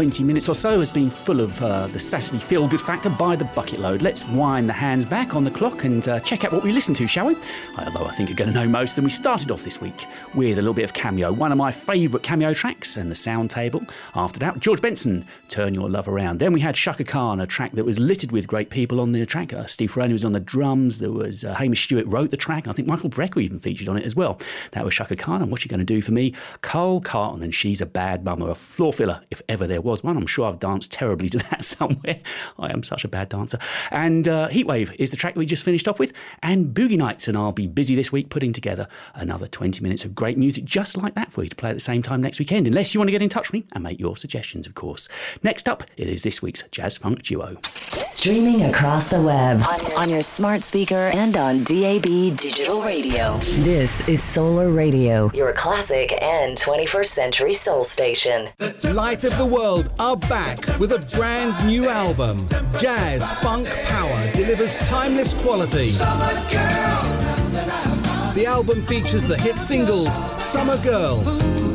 [0.00, 3.36] 20 minutes or so has been full of uh, the Saturday feel good factor by
[3.36, 4.00] the bucket load.
[4.00, 6.96] Let's wind the hands back on the clock and uh, check out what we listened
[6.96, 7.36] to, shall we?
[7.86, 10.58] Although I think you're going to know most, and we started off this week with
[10.58, 13.82] a little bit of cameo, one of my favourite cameo tracks, and the sound table.
[14.14, 16.38] After that, George Benson, Turn Your Love Around.
[16.38, 19.24] Then we had Chaka Khan, a track that was littered with great people on the
[19.24, 19.52] track.
[19.52, 22.68] Uh, Steve Ferrone was on the drums, there was uh, Hamish Stewart wrote the track,
[22.68, 24.38] I think Michael Brecker even featured on it as well.
[24.72, 26.34] That was Chaka Khan, and what you going to do for me?
[26.60, 30.04] Carl Carlton, and she's a bad mum or a floor filler, if ever there was
[30.04, 30.16] one.
[30.16, 32.20] I'm sure I've danced terribly to that somewhere.
[32.58, 33.58] I am such a bad dancer.
[33.90, 36.12] And uh, Heatwave is the track we just finished off with,
[36.42, 37.28] and Boogie Nights.
[37.28, 40.96] And I'll be busy this week putting together another 20 minutes of great music just
[40.96, 43.08] like that for you to play at the same time next weekend, unless you want
[43.08, 45.08] to get in touch with me and make your suggestions, of course.
[45.42, 47.56] Next up, it is this week's Jazz Funk Duo.
[47.62, 53.36] Streaming across the web on, on your smart speaker and on DAB digital radio.
[53.62, 58.48] This is Solar Radio, your classic and 21st century soul station.
[58.84, 62.46] Light of the World are back with a brand new album.
[62.78, 65.90] Jazz Funk Power delivers timeless quality.
[68.34, 71.20] The album features the hit singles Summer Girl,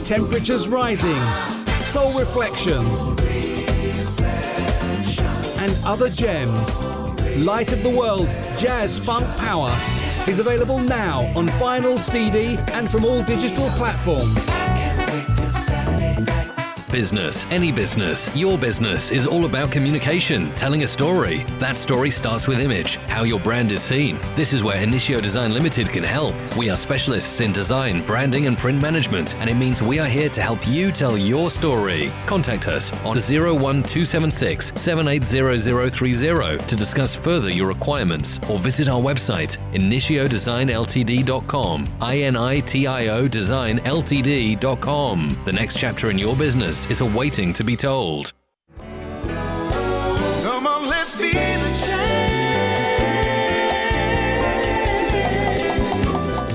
[0.05, 1.21] Temperatures Rising,
[1.77, 3.03] Soul Reflections,
[5.59, 6.79] and other gems.
[7.45, 9.69] Light of the World Jazz Funk Power
[10.27, 14.49] is available now on vinyl, CD, and from all digital platforms.
[16.95, 21.39] Business, any business, your business is all about communication, telling a story.
[21.59, 24.17] That story starts with image, how your brand is seen.
[24.33, 26.33] This is where Initio Design Limited can help.
[26.55, 30.29] We are specialists in design, branding, and print management, and it means we are here
[30.29, 32.13] to help you tell your story.
[32.27, 41.89] Contact us on 01276 780030 to discuss further your requirements or visit our website initiodesignltd.com.
[41.99, 45.37] I N I T I O designltd.com.
[45.43, 48.33] The next chapter in your business is awaiting to be told.
[50.43, 51.65] Come on, let's be the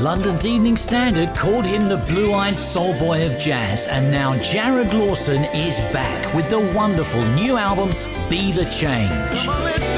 [0.00, 4.94] London's Evening Standard called him the blue eyed soul boy of jazz, and now Jarrod
[4.94, 7.90] Lawson is back with the wonderful new album,
[8.30, 9.89] Be the Change.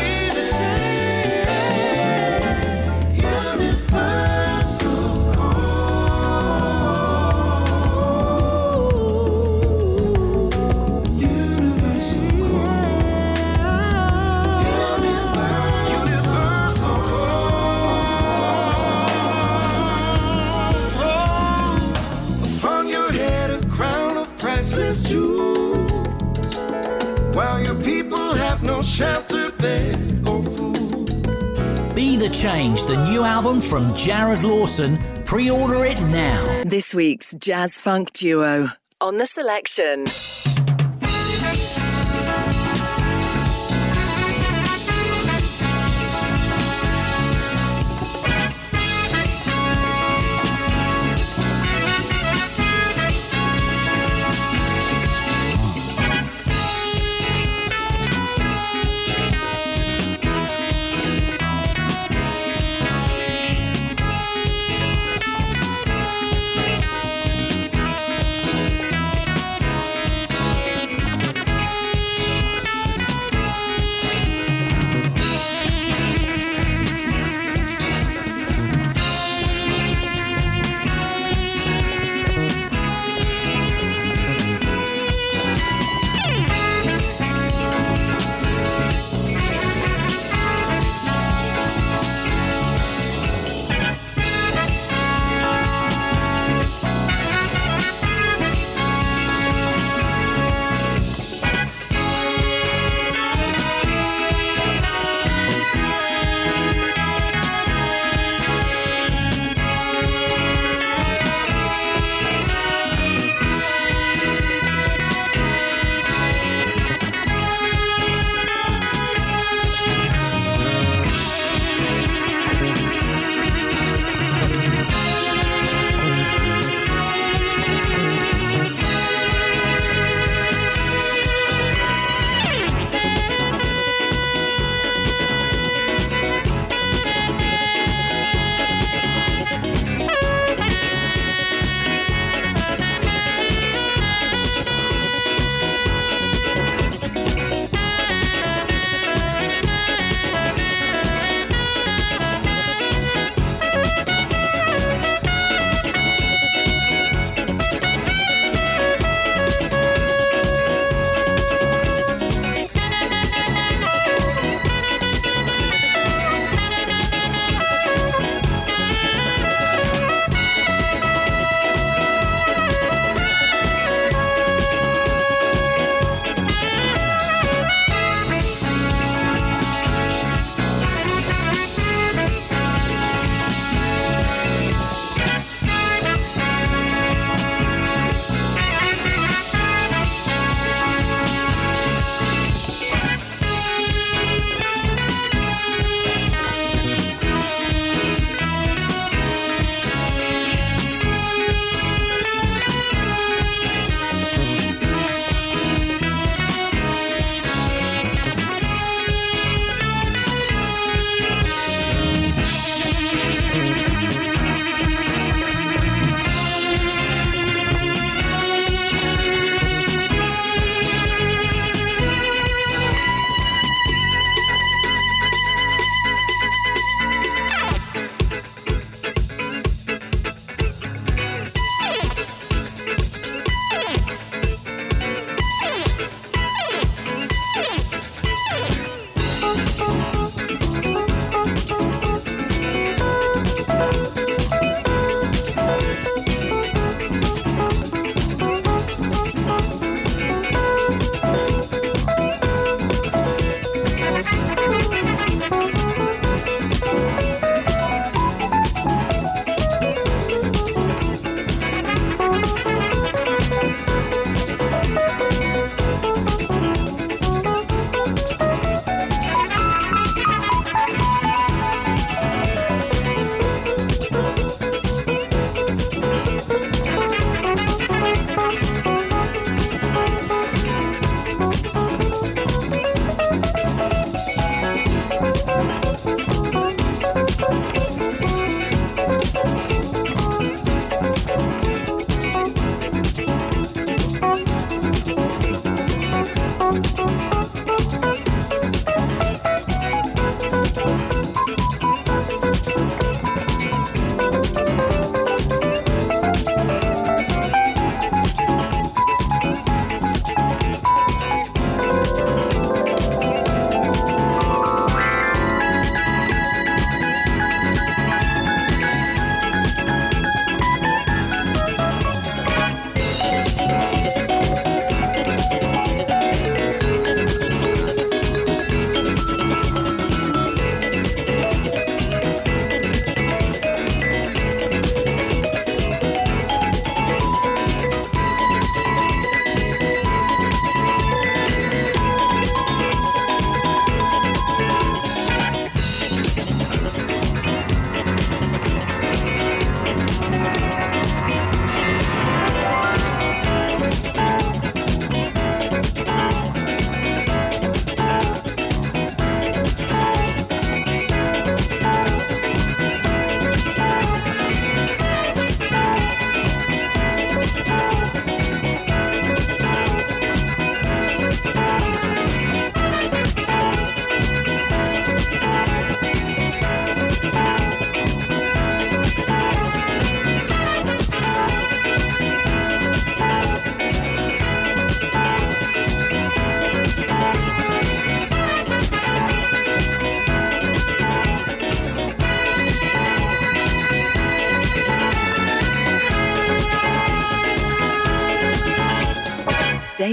[32.42, 34.98] Change, the new album from Jarrod Lawson.
[35.24, 36.62] Pre order it now.
[36.64, 38.66] This week's jazz funk duo
[39.00, 40.06] on the selection.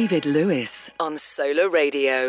[0.10, 2.26] David Lewis on Solar Radio.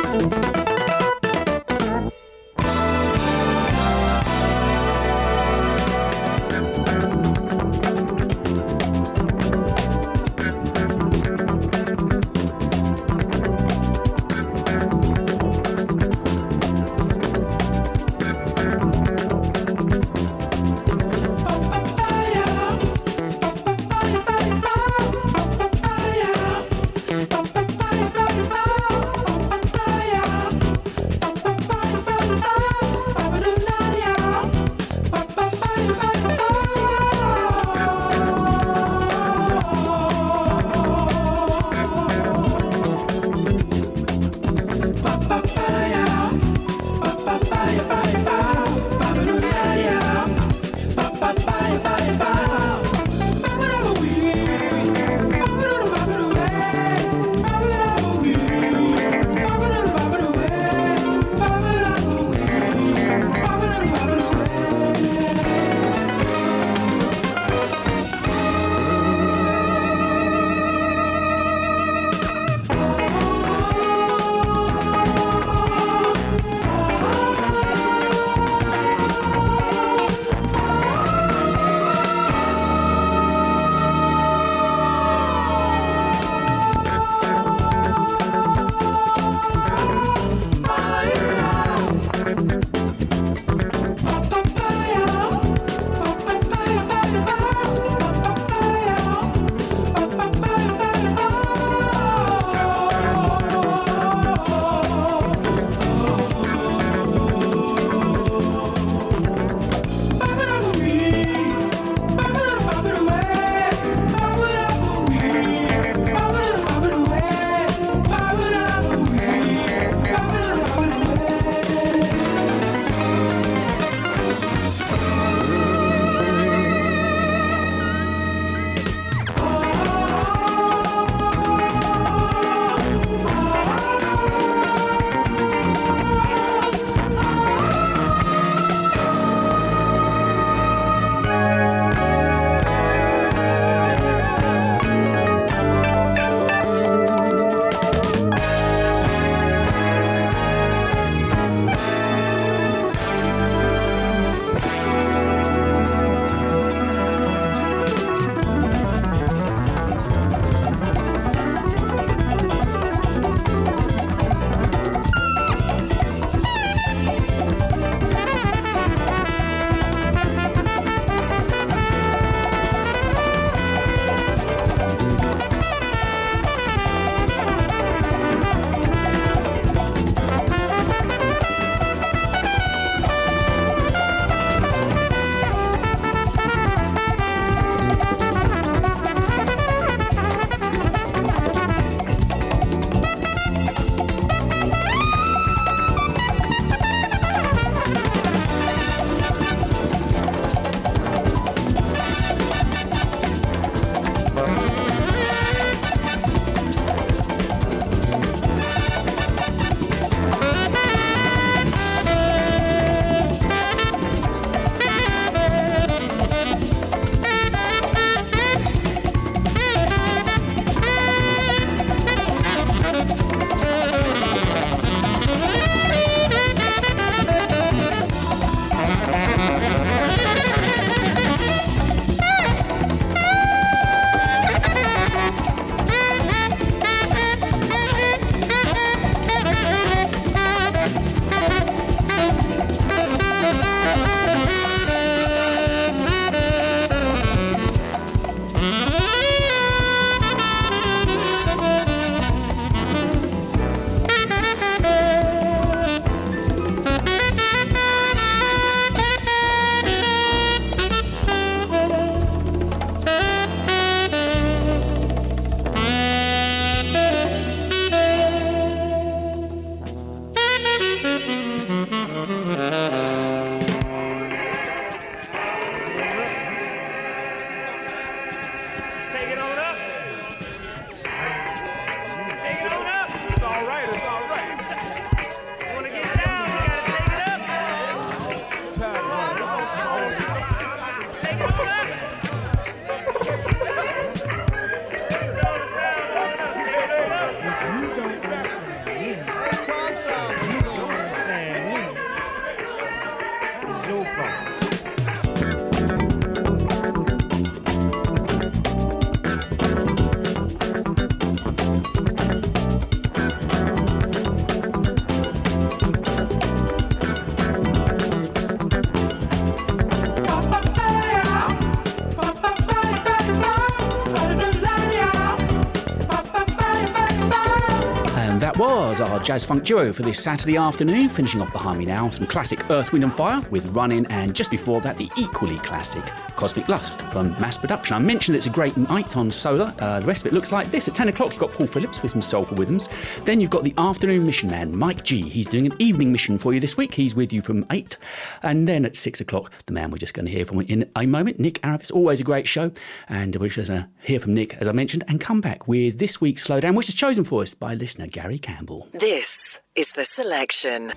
[329.20, 331.09] Our jazz funk duo for this Saturday afternoon.
[331.10, 334.51] Finishing off behind me now, some classic Earth, Wind and Fire with Running, and just
[334.51, 336.02] before that, the equally classic
[336.36, 337.97] Cosmic Lust from Mass Production.
[337.97, 339.74] I mentioned it's a great night on Solar.
[339.78, 340.88] Uh, the rest of it looks like this.
[340.88, 342.88] At 10 o'clock, you've got Paul Phillips with some soulful rhythms.
[343.24, 345.20] Then you've got the afternoon mission man, Mike G.
[345.28, 346.94] He's doing an evening mission for you this week.
[346.94, 347.98] He's with you from 8.
[348.42, 351.06] And then at 6 o'clock, the man we're just going to hear from in a
[351.06, 351.92] moment, Nick Aravis.
[351.92, 352.70] Always a great show.
[353.08, 355.98] And we're just going to hear from Nick, as I mentioned, and come back with
[355.98, 358.88] this week's Slowdown, which is chosen for us by listener Gary Campbell.
[358.92, 360.92] This is the selection.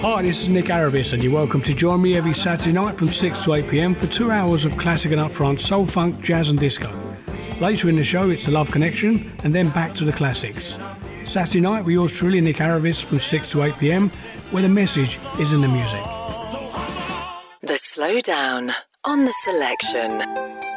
[0.00, 3.08] Hi, this is Nick Aravis, and you're welcome to join me every Saturday night from
[3.08, 6.58] 6 to 8 pm for two hours of classic and upfront soul, funk, jazz, and
[6.58, 6.88] disco.
[7.60, 10.78] Later in the show, it's the Love Connection, and then back to the classics.
[11.24, 14.10] Saturday night, with yours truly, Nick Aravis, from 6 to 8 pm,
[14.52, 16.17] where the message is in the music.
[17.98, 18.72] The slowdown
[19.04, 20.67] on the selection.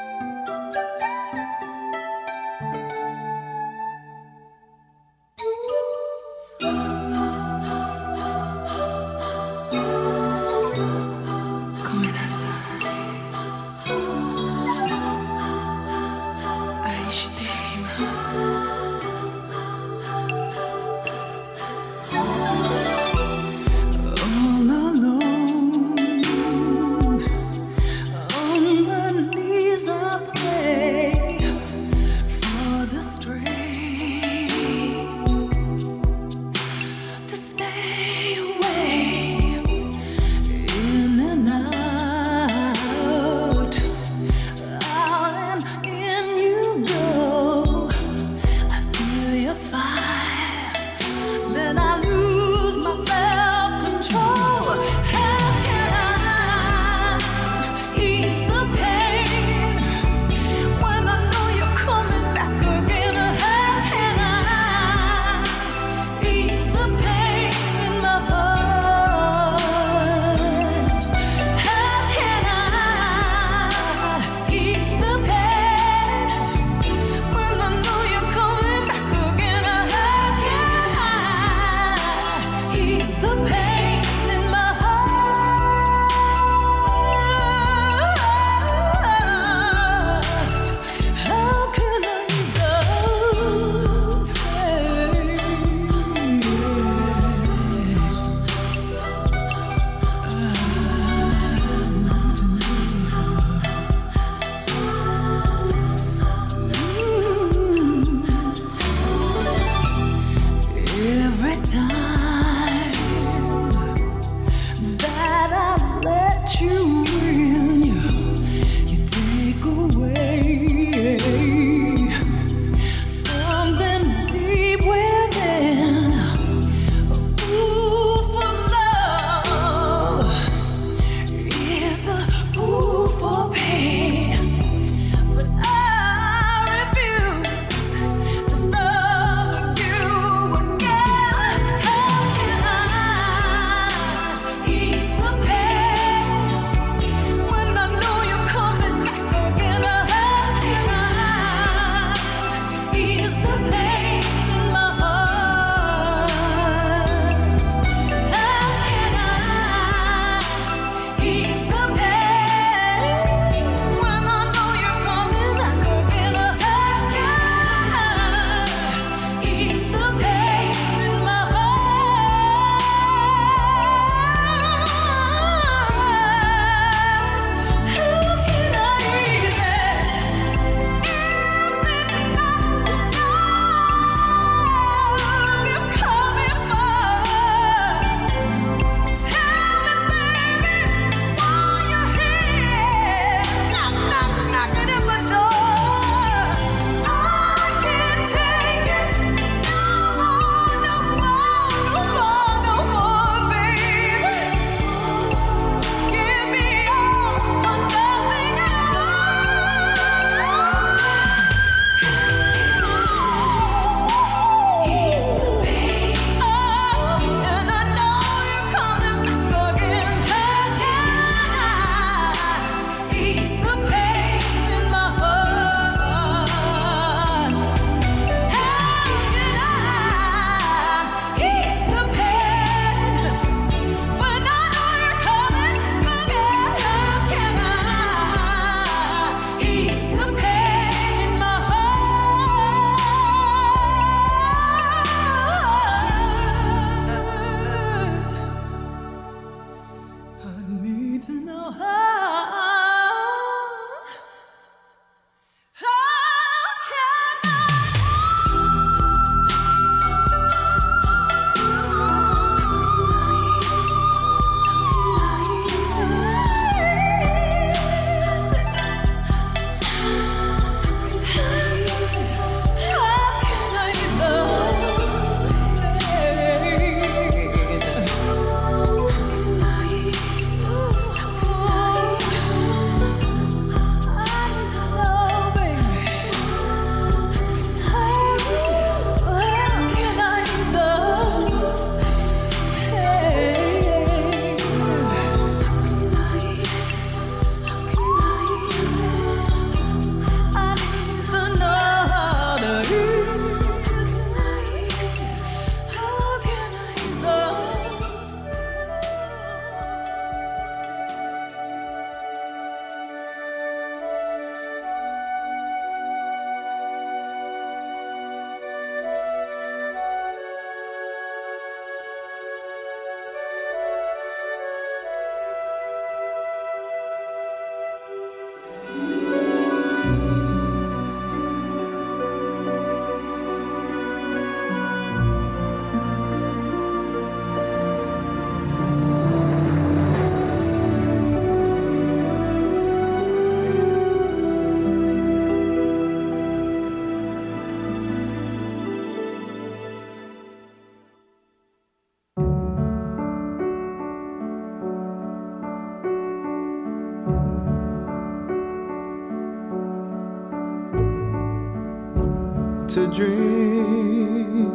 [362.94, 364.68] To dream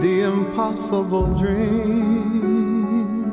[0.00, 3.30] the impossible dream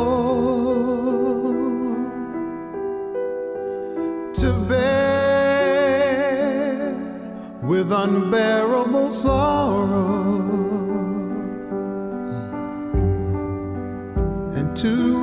[4.33, 5.85] to bear
[7.63, 10.35] with unbearable sorrow
[14.53, 15.14] and to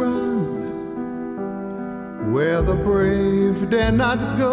[2.65, 4.53] the brave dare not go.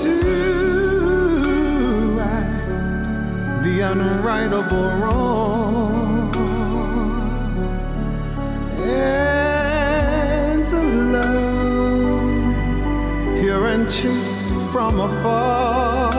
[0.00, 0.12] To
[2.18, 6.34] right the unrightable wrong.
[8.80, 10.80] And to
[11.14, 12.44] love
[13.40, 16.12] pure and chaste from afar.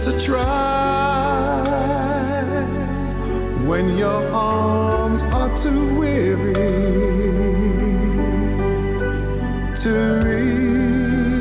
[0.00, 0.75] To try
[3.76, 6.54] when your arms are too weary
[9.82, 9.92] to
[10.24, 11.40] reach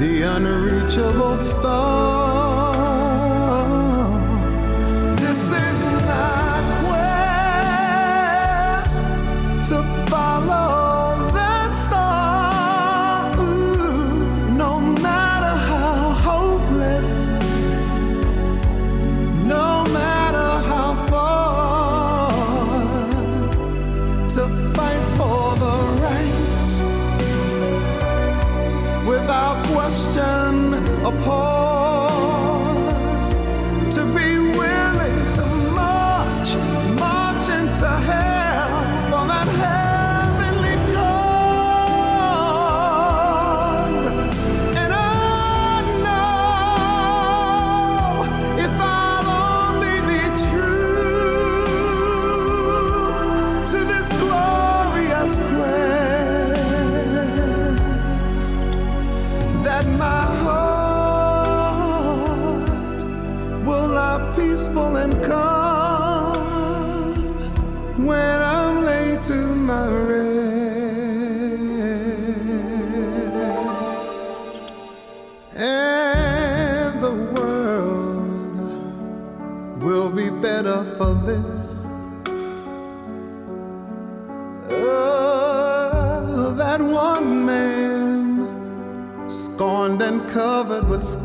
[0.00, 1.95] the unreachable star.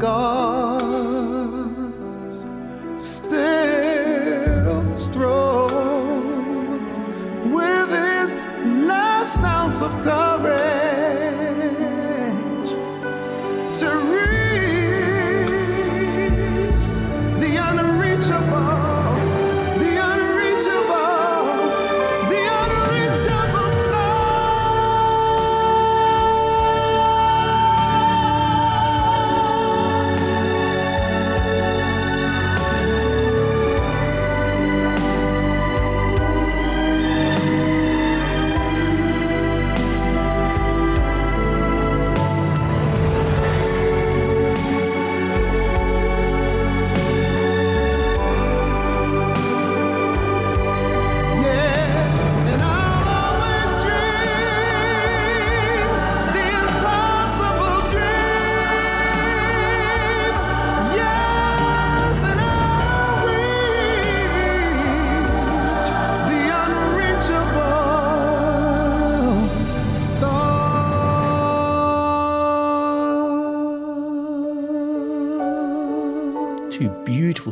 [0.02, 0.41] Covered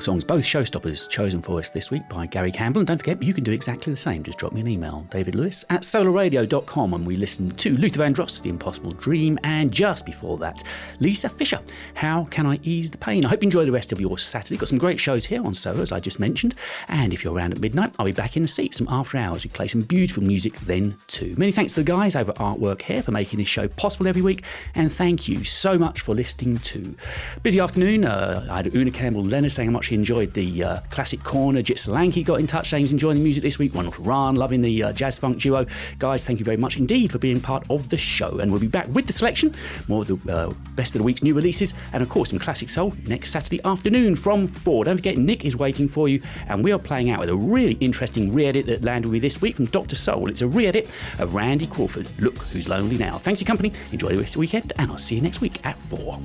[0.10, 2.80] songs, both showstoppers chosen for us this week by Gary Campbell.
[2.80, 4.24] And don't forget, you can do exactly the same.
[4.24, 6.96] Just drop me an email, David Lewis at solarradio.com.
[6.96, 9.38] And we listened to Luther Vandross, The Impossible Dream.
[9.44, 10.64] And just before that,
[11.00, 11.60] Lisa Fischer,
[11.94, 13.24] How Can I Ease the Pain?
[13.24, 14.58] I hope you enjoy the rest of your Saturday.
[14.58, 16.56] Got some great shows here on Solar, as I just mentioned.
[16.88, 19.44] And if you're around at midnight, I'll be back in the seat, some after hours.
[19.44, 21.36] We play some beautiful music then too.
[21.38, 24.24] Many thanks to the guys over at Artwork Hair for making this show possible every
[24.24, 24.44] week.
[24.74, 26.96] And thank you so much for listening to.
[27.44, 28.06] Busy afternoon.
[28.06, 31.62] Uh, I had Una Campbell Leonard saying how much he enjoyed the uh, classic corner.
[31.62, 33.74] Jit Solanke got in touch he's enjoying the music this week.
[33.74, 35.66] Wonderful Ran, loving the uh, jazz funk duo.
[35.98, 38.40] Guys, thank you very much indeed for being part of the show.
[38.40, 39.54] And we'll be back with the selection,
[39.88, 42.70] more of the uh, best of the week's new releases, and of course some classic
[42.70, 44.86] soul next Saturday afternoon from 4.
[44.86, 47.74] Don't forget, Nick is waiting for you, and we are playing out with a really
[47.80, 49.96] interesting re edit that landed with me this week from Dr.
[49.96, 50.30] Soul.
[50.30, 50.90] It's a re edit
[51.20, 52.10] of Randy Crawford.
[52.20, 53.18] Look who's lonely now.
[53.18, 53.74] Thanks for your company.
[53.92, 56.20] Enjoy the rest of the weekend, and I'll see you next week at 4.